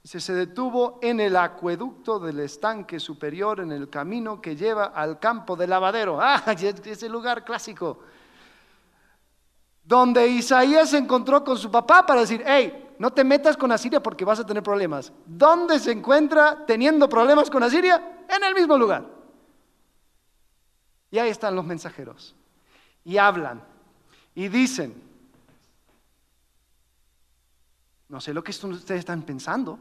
[0.03, 5.19] Dice, se detuvo en el acueducto del estanque superior, en el camino que lleva al
[5.19, 6.19] campo del lavadero.
[6.23, 7.99] Ah, ese lugar clásico.
[9.83, 14.03] Donde Isaías se encontró con su papá para decir, hey, no te metas con Asiria
[14.03, 15.13] porque vas a tener problemas.
[15.25, 18.25] ¿Dónde se encuentra teniendo problemas con Asiria?
[18.29, 19.07] En el mismo lugar.
[21.11, 22.35] Y ahí están los mensajeros.
[23.05, 23.65] Y hablan.
[24.35, 25.08] Y dicen,
[28.09, 29.79] no sé lo que ustedes están pensando.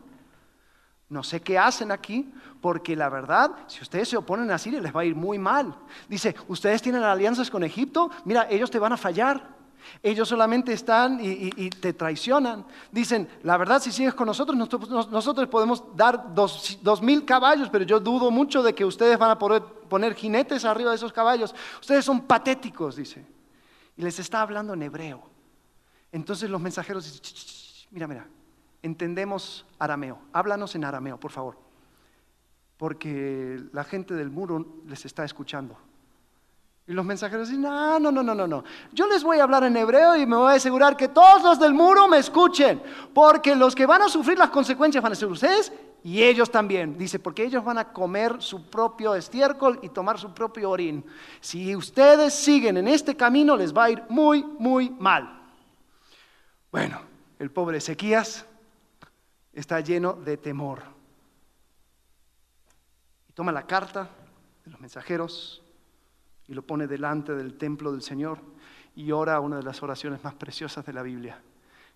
[1.09, 4.93] No sé qué hacen aquí, porque la verdad, si ustedes se oponen a Siria, les
[4.93, 5.73] va a ir muy mal.
[6.09, 9.55] Dice, ustedes tienen alianzas con Egipto, mira, ellos te van a fallar.
[10.03, 12.65] Ellos solamente están y, te traicionan.
[12.91, 17.85] Dicen, la verdad, si sigues con nosotros, nosotros, podemos dar dos, dos, mil caballos, pero
[17.85, 21.55] yo dudo mucho de que ustedes van a poder poner jinetes arriba de esos caballos.
[21.79, 23.25] Ustedes son patéticos, dice.
[23.95, 25.23] Y les está hablando en hebreo.
[26.11, 27.21] Entonces los mensajeros dicen,
[27.91, 28.27] mira, mira,
[28.81, 30.19] entendemos arameo.
[30.33, 31.57] Háblanos en arameo, por favor.
[32.77, 35.77] Porque la gente del muro les está escuchando.
[36.87, 38.63] Y los mensajeros dicen, no, no, no, no, no, no.
[38.93, 41.59] Yo les voy a hablar en hebreo y me voy a asegurar que todos los
[41.59, 42.81] del muro me escuchen.
[43.13, 46.97] Porque los que van a sufrir las consecuencias van a ser ustedes y ellos también.
[46.97, 51.03] Dice, porque ellos van a comer su propio estiércol y tomar su propio orín.
[51.41, 55.41] Si ustedes siguen en este camino, les va a ir muy, muy mal.
[56.71, 57.01] Bueno,
[57.39, 58.45] el pobre Ezequías
[59.53, 60.83] está lleno de temor.
[63.29, 64.09] Y toma la carta
[64.65, 65.61] de los mensajeros
[66.47, 68.39] y lo pone delante del templo del Señor
[68.95, 71.41] y ora una de las oraciones más preciosas de la Biblia.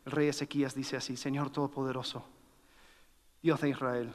[0.05, 2.23] El rey Ezequías dice así, Señor Todopoderoso,
[3.41, 4.11] Dios de Israel,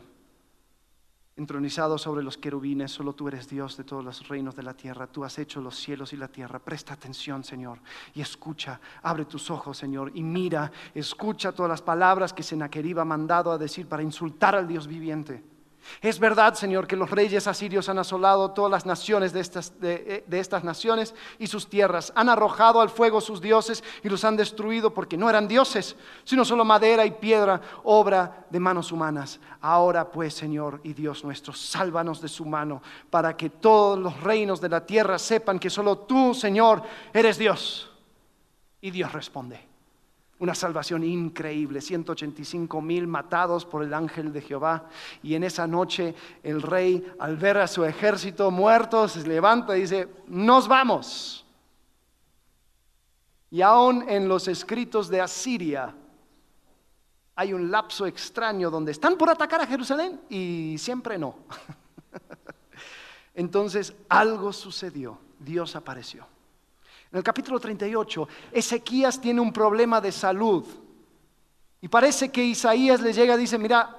[1.37, 5.07] entronizado sobre los querubines, solo tú eres Dios de todos los reinos de la tierra,
[5.07, 6.59] tú has hecho los cielos y la tierra.
[6.59, 7.79] Presta atención, Señor,
[8.15, 13.05] y escucha, abre tus ojos, Señor, y mira, escucha todas las palabras que Sennacherib ha
[13.05, 15.56] mandado a decir para insultar al Dios viviente.
[16.03, 20.25] Es verdad, Señor, que los reyes asirios han asolado todas las naciones de estas, de,
[20.31, 22.13] estas, naciones y sus tierras.
[22.15, 26.45] Han arrojado al fuego sus dioses y los han destruido porque no eran dioses, sino
[26.45, 29.41] solo madera y piedra, obra de manos humanas.
[29.61, 34.61] Ahora pues, Señor y Dios nuestro, sálvanos de su mano para que todos los reinos
[34.61, 36.83] de la tierra sepan que solo tú, Señor,
[37.13, 37.91] eres Dios.
[38.81, 39.76] Y Dios responde.
[40.39, 44.85] Una salvación increíble, 185 mil matados por el ángel de Jehová.
[45.23, 49.83] Y en esa noche el rey, al ver a su ejército muerto, se levanta y
[49.83, 51.47] dice, nos vamos.
[53.51, 55.95] Y aún en los escritos de Asiria
[57.35, 61.37] hay un lapso extraño donde están por atacar a Jerusalén y siempre no.
[63.35, 66.27] Entonces algo sucedió, Dios apareció.
[67.17, 70.67] En el capítulo 38, Ezequías tiene un problema de salud.
[71.81, 73.97] Y parece que Isaías le llega y dice, mira,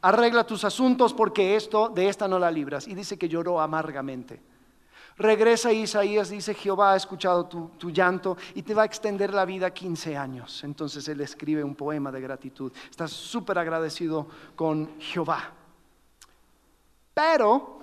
[0.00, 2.86] arregla tus asuntos porque esto, de esta no la libras.
[2.86, 4.40] Y dice que lloró amargamente.
[5.16, 9.44] Regresa Isaías, dice, Jehová ha escuchado tu, tu, llanto y te va a extender la
[9.44, 10.62] vida 15 años.
[10.62, 12.70] Entonces él escribe un poema de gratitud.
[12.88, 15.50] Está súper agradecido con Jehová.
[17.14, 17.80] Pero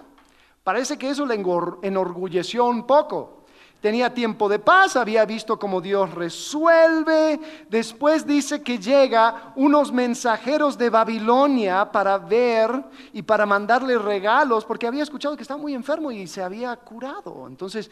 [0.64, 1.36] parece que eso le
[1.82, 3.37] enorgulleció un poco.
[3.82, 7.40] Tenía tiempo de paz, había visto cómo Dios resuelve.
[7.70, 12.72] Después dice que llega unos mensajeros de Babilonia para ver
[13.14, 17.46] y para mandarle regalos, porque había escuchado que estaba muy enfermo y se había curado.
[17.48, 17.92] Entonces,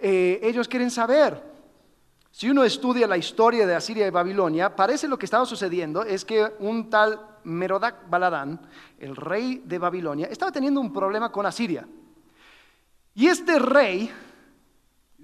[0.00, 1.56] eh, ellos quieren saber.
[2.30, 6.24] Si uno estudia la historia de Asiria y Babilonia, parece lo que estaba sucediendo es
[6.24, 8.60] que un tal Merodac Baladán,
[8.98, 11.86] el rey de Babilonia, estaba teniendo un problema con Asiria.
[13.14, 14.10] Y este rey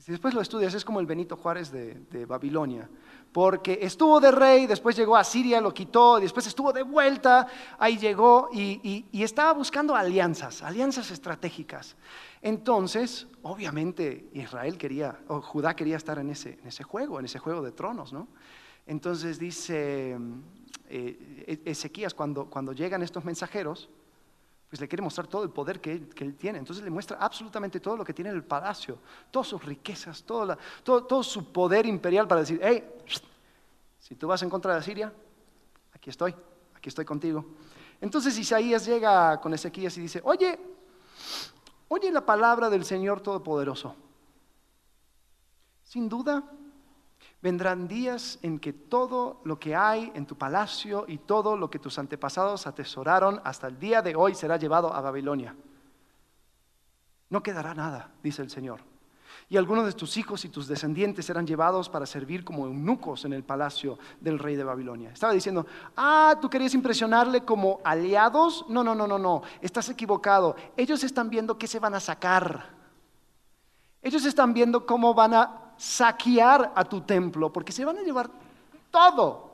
[0.04, 2.90] si después lo estudias, es como el Benito Juárez de, Babilonia,
[3.30, 7.46] porque estuvo de rey, después llegó a Siria, lo quitó, después estuvo de vuelta,
[7.78, 11.94] ahí llegó y, estaba buscando alianzas, alianzas estratégicas.
[12.40, 17.70] Entonces, obviamente, Israel quería, o Judá quería estar en ese, juego, en ese juego de
[17.70, 18.26] tronos, ¿no?
[18.88, 20.18] Entonces dice
[20.88, 23.88] eh, Ezequías, cuando llegan estos mensajeros,
[24.72, 26.58] pues le quiere mostrar todo el poder que él, tiene.
[26.58, 28.96] Entonces le muestra absolutamente todo lo que tiene en el palacio,
[29.30, 32.82] todas sus riquezas, todo, todo, su poder imperial para decir, hey,
[33.98, 35.12] si tú vas en contra de Asiria,
[35.92, 36.34] aquí estoy,
[36.74, 37.44] aquí estoy contigo.
[38.00, 40.58] Entonces Isaías llega con Ezequías y dice, oye,
[41.88, 43.94] oye la palabra del Señor Todopoderoso.
[45.82, 46.50] Sin duda,
[47.42, 51.80] Vendrán días en que todo lo que hay en tu palacio y todo lo que
[51.80, 55.56] tus antepasados atesoraron hasta el día de hoy será llevado a Babilonia.
[57.30, 58.80] No quedará nada, dice el Señor.
[59.48, 63.32] Y algunos de tus hijos y tus descendientes serán llevados para servir como eunucos en
[63.32, 65.10] el palacio del rey de Babilonia.
[65.10, 65.66] Estaba diciendo,
[65.96, 68.64] ah, tú querías impresionarle como aliados.
[68.68, 70.54] No, no, no, no, no, estás equivocado.
[70.76, 72.70] Ellos están viendo qué se van a sacar.
[74.00, 78.30] Ellos están viendo cómo van a saquear a tu templo, porque se van a llevar
[78.88, 79.50] todo.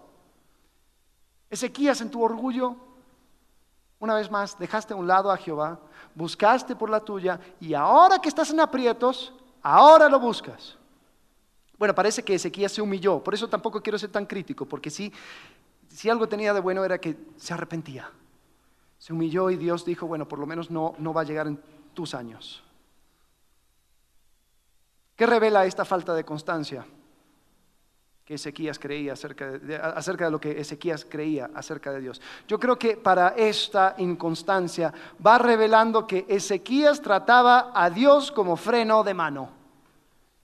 [1.49, 2.77] Ezequías en tu orgullo,
[3.99, 5.81] una vez más, dejaste a un lado a Jehová,
[6.15, 10.77] buscaste por la tuya y ahora que estás en aprietos, ahora lo buscas.
[11.79, 15.11] Bueno, parece que Ezequías se humilló, por eso tampoco quiero ser tan crítico, porque si,
[16.11, 18.11] algo tenía de bueno era que se arrepentía.
[18.99, 21.59] Se humilló y Dios dijo, bueno, por lo menos no, no va a llegar en
[21.95, 22.63] tus años.
[25.19, 26.87] ¿Qué revela esta falta de constancia
[28.25, 32.21] que Ezequías creía acerca de, acerca de lo que Ezequías creía acerca de Dios?
[32.47, 34.95] Yo creo que para esta inconstancia
[35.27, 39.51] va revelando que Ezequías trataba a Dios como freno de mano.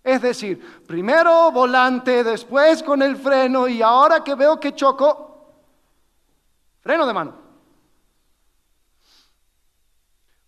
[0.02, 5.52] Es decir, primero volante, después con el freno y ahora que veo que choco,
[6.80, 7.43] freno de mano.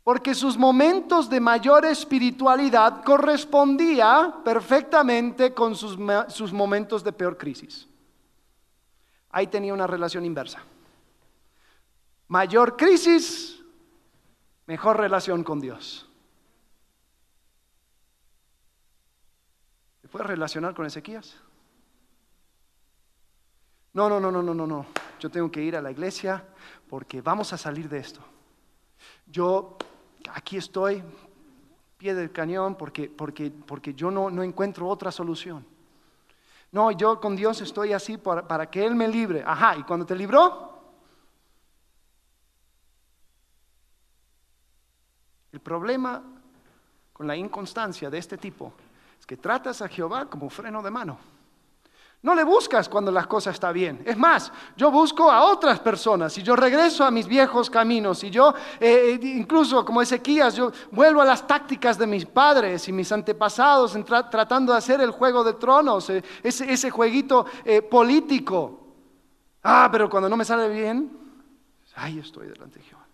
[0.06, 5.98] Porque sus momentos de mayor espiritualidad correspondía perfectamente con sus,
[6.28, 7.88] sus, momentos de peor crisis.
[9.30, 10.62] Ahí tenía una relación inversa.
[12.28, 13.60] Mayor crisis,
[14.66, 16.08] mejor relación con Dios.
[20.02, 21.34] ¿Te puedes relacionar con Ezequías?
[23.92, 24.86] No, no, no, no, no, no, no.
[25.18, 26.44] Yo tengo que ir a la iglesia
[26.88, 28.20] porque vamos a salir de esto.
[29.26, 29.76] Yo
[30.32, 31.02] aquí estoy,
[31.98, 35.64] pie del cañón, porque, porque, porque yo no, no, encuentro otra solución.
[36.72, 39.42] No, yo con Dios estoy así para, para que Él me libre.
[39.46, 40.74] Ajá, ¿y cuando te libró?
[45.52, 46.22] El problema
[47.12, 48.74] con la inconstancia de este tipo
[49.18, 51.35] es que tratas a Jehová como freno de mano.
[52.26, 54.02] No le buscas cuando las cosas están bien.
[54.04, 58.30] Es más, yo busco a otras personas y yo regreso a mis viejos caminos y
[58.30, 62.92] yo, eh, eh, incluso como Ezequías, yo vuelvo a las tácticas de mis padres y
[62.92, 63.96] mis antepasados
[64.28, 67.46] tratando de hacer el juego de tronos, eh, ese, jueguito
[67.88, 68.80] político.
[69.62, 71.16] Ah, pero cuando no me sale bien,
[71.94, 73.06] ahí estoy delante de Jehová.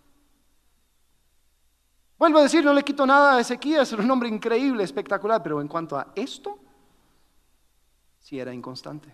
[2.18, 5.60] Vuelvo a decir, no le quito nada a Ezequías, es un hombre increíble, espectacular, pero
[5.60, 6.61] en cuanto a esto,
[8.22, 9.12] si era inconstante.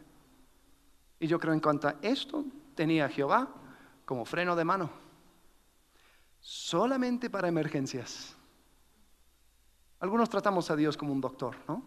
[1.19, 2.45] Y yo creo en cuanto a esto,
[2.75, 3.49] tenía Jehová
[4.05, 4.91] como freno de mano.
[6.41, 8.37] Solamente para emergencias.
[9.99, 11.83] Algunos tratamos a Dios como un doctor, ¿no?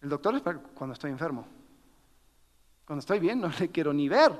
[0.00, 1.46] El doctor es para cuando estoy enfermo.
[2.86, 4.32] Cuando estoy bien no le quiero ni ver.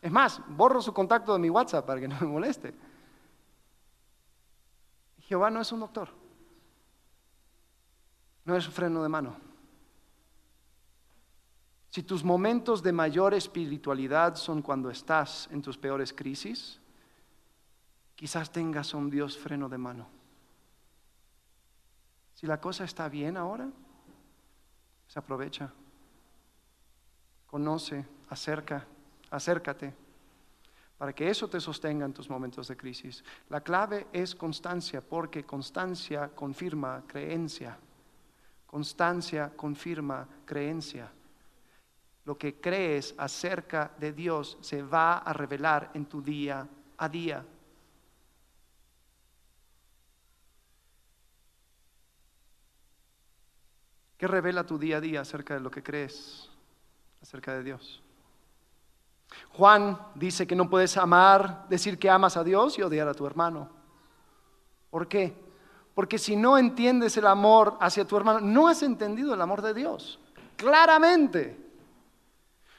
[0.00, 2.72] Es más, borro su contacto de mi WhatsApp para que no me moleste.
[5.18, 6.08] Jehová no es un doctor.
[8.44, 9.45] No es un freno de mano.
[11.96, 16.78] Si tus momentos de mayor espiritualidad son cuando estás en tus peores crisis,
[18.14, 20.06] quizás tengas un Dios freno de mano.
[22.34, 23.70] Si la cosa está bien ahora,
[25.08, 25.72] se aprovecha.
[27.46, 28.86] Conoce, acerca,
[29.30, 29.94] acércate,
[30.98, 33.24] para que eso te sostenga en tus momentos de crisis.
[33.48, 37.78] La clave es constancia, porque constancia confirma creencia.
[38.66, 41.10] Constancia confirma creencia
[42.26, 46.66] lo que crees acerca de Dios se va a revelar en tu día
[46.98, 47.44] a día.
[54.18, 56.50] ¿Qué revela tu día a día acerca de lo que crees
[57.22, 58.02] acerca de Dios?
[59.50, 63.24] Juan dice que no puedes amar, decir que amas a Dios y odiar a tu
[63.24, 63.70] hermano.
[64.90, 65.32] ¿Por qué?
[65.94, 69.74] Porque si no entiendes el amor hacia tu hermano, no has entendido el amor de
[69.74, 70.18] Dios.
[70.56, 71.65] Claramente.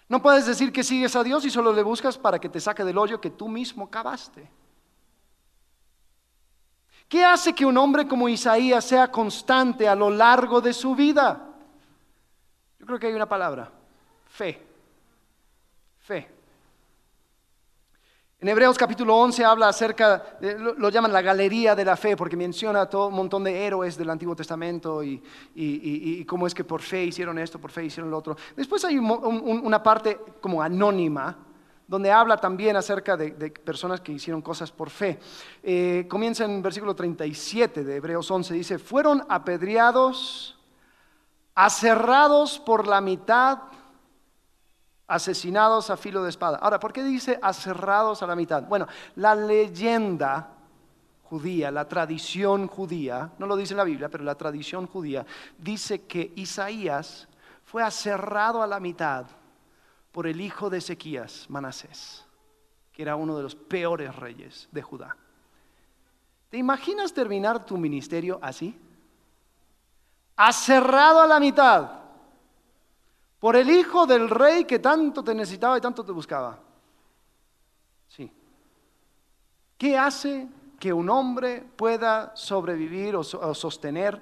[0.10, 2.84] No puedes decir que sigues a Dios y solo le buscas para que te saque
[2.84, 4.49] del hoyo que tú mismo cavaste.
[7.10, 11.55] ¿Qué hace que un hombre como Isaías sea constante a lo largo de su vida?
[12.80, 13.72] Yo creo que hay una palabra,
[14.30, 14.66] fe.
[15.99, 16.36] Fe.
[18.39, 22.85] En Hebreos capítulo 11 habla acerca, lo, llaman la galería de la fe, porque menciona
[22.85, 27.39] todo un montón de héroes del Antiguo Testamento y, cómo es que por fe hicieron
[27.39, 28.38] esto, por fe hicieron lo otro.
[28.55, 31.35] Después hay una parte como anónima,
[31.88, 35.17] donde habla también acerca de, personas que hicieron cosas por fe.
[35.63, 40.53] Eh, comienza en versículo 37 de Hebreos 11, dice, fueron apedreados
[41.55, 43.57] aserrados por la mitad,
[45.08, 46.58] asesinados a filo de espada.
[46.58, 48.64] Ahora, ¿por qué dice aserrados a la mitad?
[48.64, 50.49] Bueno, la leyenda
[51.24, 55.26] judía, la tradición judía, no lo dice la Biblia, pero la tradición judía,
[55.58, 57.28] dice que Isaías
[57.64, 59.26] fue aserrado a la mitad
[60.12, 62.26] por el hijo de Ezequías, Manasés,
[62.91, 65.16] que era uno de los peores reyes de Judá.
[66.49, 68.78] ¿Te imaginas terminar tu ministerio así?
[70.36, 72.07] Aserrado a la mitad
[73.39, 76.59] por el hijo del rey que tanto te necesitaba y tanto te buscaba.
[78.07, 78.31] Sí.
[79.77, 80.47] ¿Qué hace
[80.79, 84.19] que un hombre pueda sobrevivir o, sostener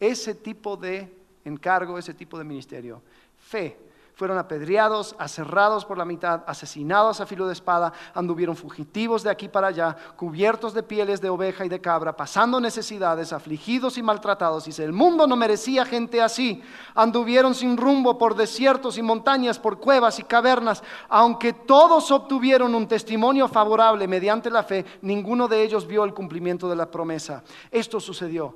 [0.00, 3.02] ese tipo de encargo, ese tipo de ministerio?
[3.36, 3.85] Fe
[4.16, 9.46] fueron apedreados, aserrados por la mitad, asesinados a filo de espada, anduvieron fugitivos de aquí
[9.46, 14.64] para allá, cubiertos de pieles de oveja y de cabra, pasando necesidades, afligidos y maltratados.
[14.64, 16.62] Dice, el mundo no merecía gente así.
[16.94, 20.82] Anduvieron sin rumbo por desiertos y montañas, por cuevas y cavernas.
[21.10, 26.70] Aunque todos obtuvieron un testimonio favorable mediante la fe, ninguno de ellos vio el cumplimiento
[26.70, 27.44] de la promesa.
[27.70, 28.54] Esto sucedió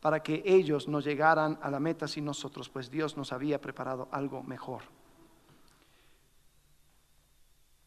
[0.00, 4.08] para que ellos no llegaran a la meta sin nosotros, pues Dios nos había preparado
[4.10, 4.93] algo mejor.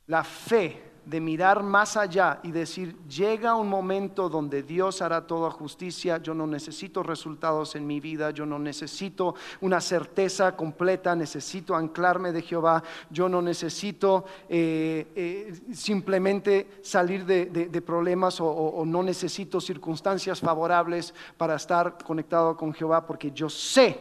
[0.08, 5.50] La fe de mirar más allá y decir, llega un momento donde Dios hará toda
[5.52, 11.74] justicia, yo no necesito resultados en mi vida, yo no necesito una certeza completa, necesito
[11.76, 19.62] anclarme de Jehová, yo no necesito eh, eh, simplemente salir de, problemas o no necesito
[19.62, 23.98] circunstancias favorables para estar conectado con Jehová, porque yo sé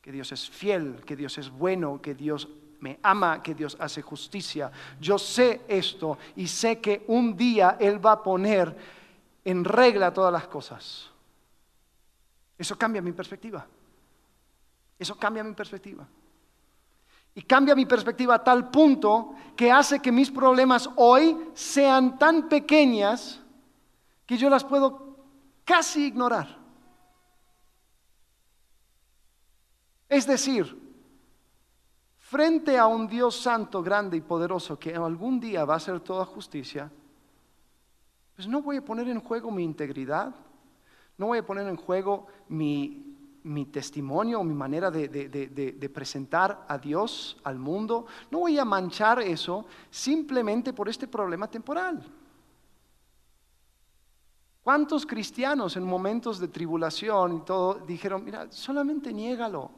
[0.00, 2.48] que Dios es fiel, que Dios es bueno, que Dios
[2.82, 4.70] me ama, que Dios hace justicia.
[5.00, 8.76] Yo sé esto y sé que un día Él va a poner
[9.44, 11.08] en regla todas las cosas.
[12.58, 13.64] Eso cambia mi perspectiva.
[14.98, 16.06] Eso cambia mi perspectiva.
[17.36, 22.48] Y cambia mi perspectiva a tal punto que hace que mis problemas hoy sean tan
[22.48, 23.40] pequeñas
[24.26, 25.18] que yo las puedo
[25.64, 26.58] casi ignorar.
[30.08, 30.81] Es decir,
[32.32, 36.24] frente a un Dios santo, grande y poderoso que algún día va a hacer toda
[36.24, 36.90] justicia,
[38.34, 40.34] pues no voy a poner en juego mi integridad,
[41.18, 43.18] no voy a poner en juego mi,
[43.70, 49.66] testimonio, mi manera de, de, presentar a Dios al mundo, no voy a manchar eso
[49.90, 52.02] simplemente por este problema temporal.
[54.62, 59.70] ¿Cuántos cristianos en momentos de tribulación y todo dijeron, mira, solamente niégalo,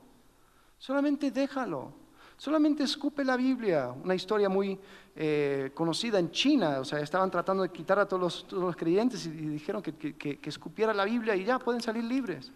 [0.79, 2.04] solamente déjalo?
[2.37, 4.79] Solamente escupe la Biblia, una historia muy
[5.15, 9.31] eh, conocida en China, o sea, estaban tratando de quitar a todos los, creyentes y,
[9.31, 12.51] dijeron que, que, escupiera la Biblia y ya pueden salir libres.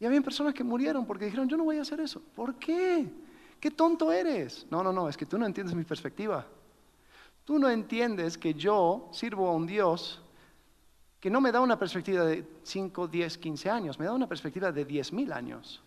[0.00, 2.22] Y había personas que murieron porque dijeron, yo no voy a hacer eso.
[2.36, 3.10] ¿Por qué?
[3.58, 4.66] ¿Qué tonto eres?
[4.70, 6.46] No, no, no, es que tú no entiendes mi perspectiva.
[7.44, 10.22] Tú no entiendes que yo sirvo a un Dios
[11.20, 14.70] que no me da una perspectiva de 5, 10, 15 años, me da una perspectiva
[14.70, 15.82] de 10 mil años.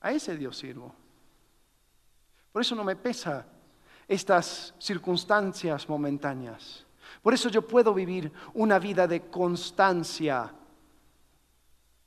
[0.00, 0.94] A ese Dios sirvo.
[2.54, 3.44] Por eso no me pesa
[4.06, 6.86] estas circunstancias momentáneas.
[7.20, 10.54] Por eso yo puedo vivir una vida de constancia,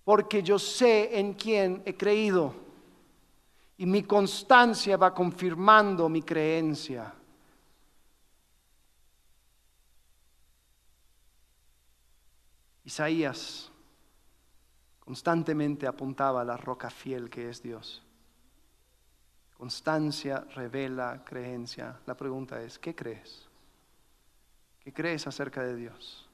[0.05, 2.55] porque yo sé en quién he creído
[3.75, 7.13] y mi constancia va confirmando mi creencia.
[12.85, 13.69] Isaías
[15.01, 18.06] constantemente apuntaba a la roca fiel que es Dios.
[19.57, 21.99] Constancia revela creencia.
[22.05, 23.47] La pregunta es, ¿qué crees?
[24.79, 26.29] ¿Qué crees acerca de Dios?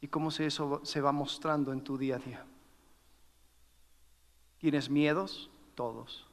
[0.00, 2.44] ¿Y cómo se eso se va mostrando en tu día a día?
[4.58, 5.48] ¿Tienes miedos?
[5.74, 6.26] Todos.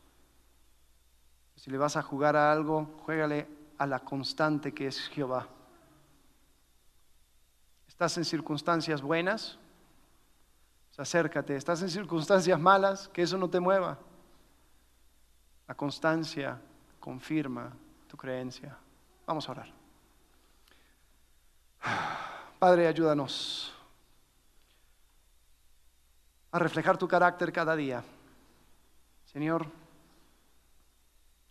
[1.56, 5.48] Si le vas a jugar a algo, juégale a la constante que es Jehová.
[7.88, 9.60] ¿Estás en circunstancias buenas?
[10.98, 11.56] acércate.
[11.56, 13.08] ¿Estás en circunstancias malas?
[13.10, 13.98] Que eso no te mueva.
[15.68, 16.60] La constancia
[17.00, 17.72] confirma
[18.08, 18.78] tu creencia.
[19.26, 19.84] Vamos a orar.
[22.60, 23.74] Padre, ayúdanos
[26.52, 28.04] a reflejar tu carácter cada día.
[29.26, 29.66] Señor,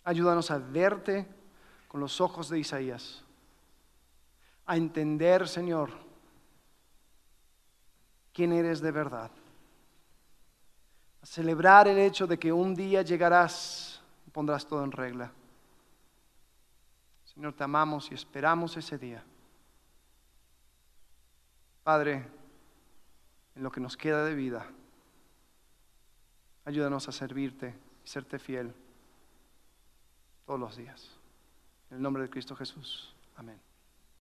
[0.05, 1.27] ayúdanos a verte
[1.89, 3.23] con los ojos de Isaías,
[4.65, 5.91] a entender, Señor,
[8.33, 9.31] quién eres de verdad,
[11.21, 13.92] a celebrar el hecho de que un día llegarás
[14.33, 15.33] pondrás todo en regla.
[17.25, 19.23] Señor, te amamos y esperamos ese día.
[21.83, 22.27] Padre,
[23.55, 24.67] en lo que nos queda de vida,
[26.65, 27.75] Ayúdanos a servirte
[28.05, 28.73] y serte fiel
[30.47, 31.11] todos los días.
[31.91, 33.15] En el nombre de Cristo Jesús.
[33.37, 33.72] Amén.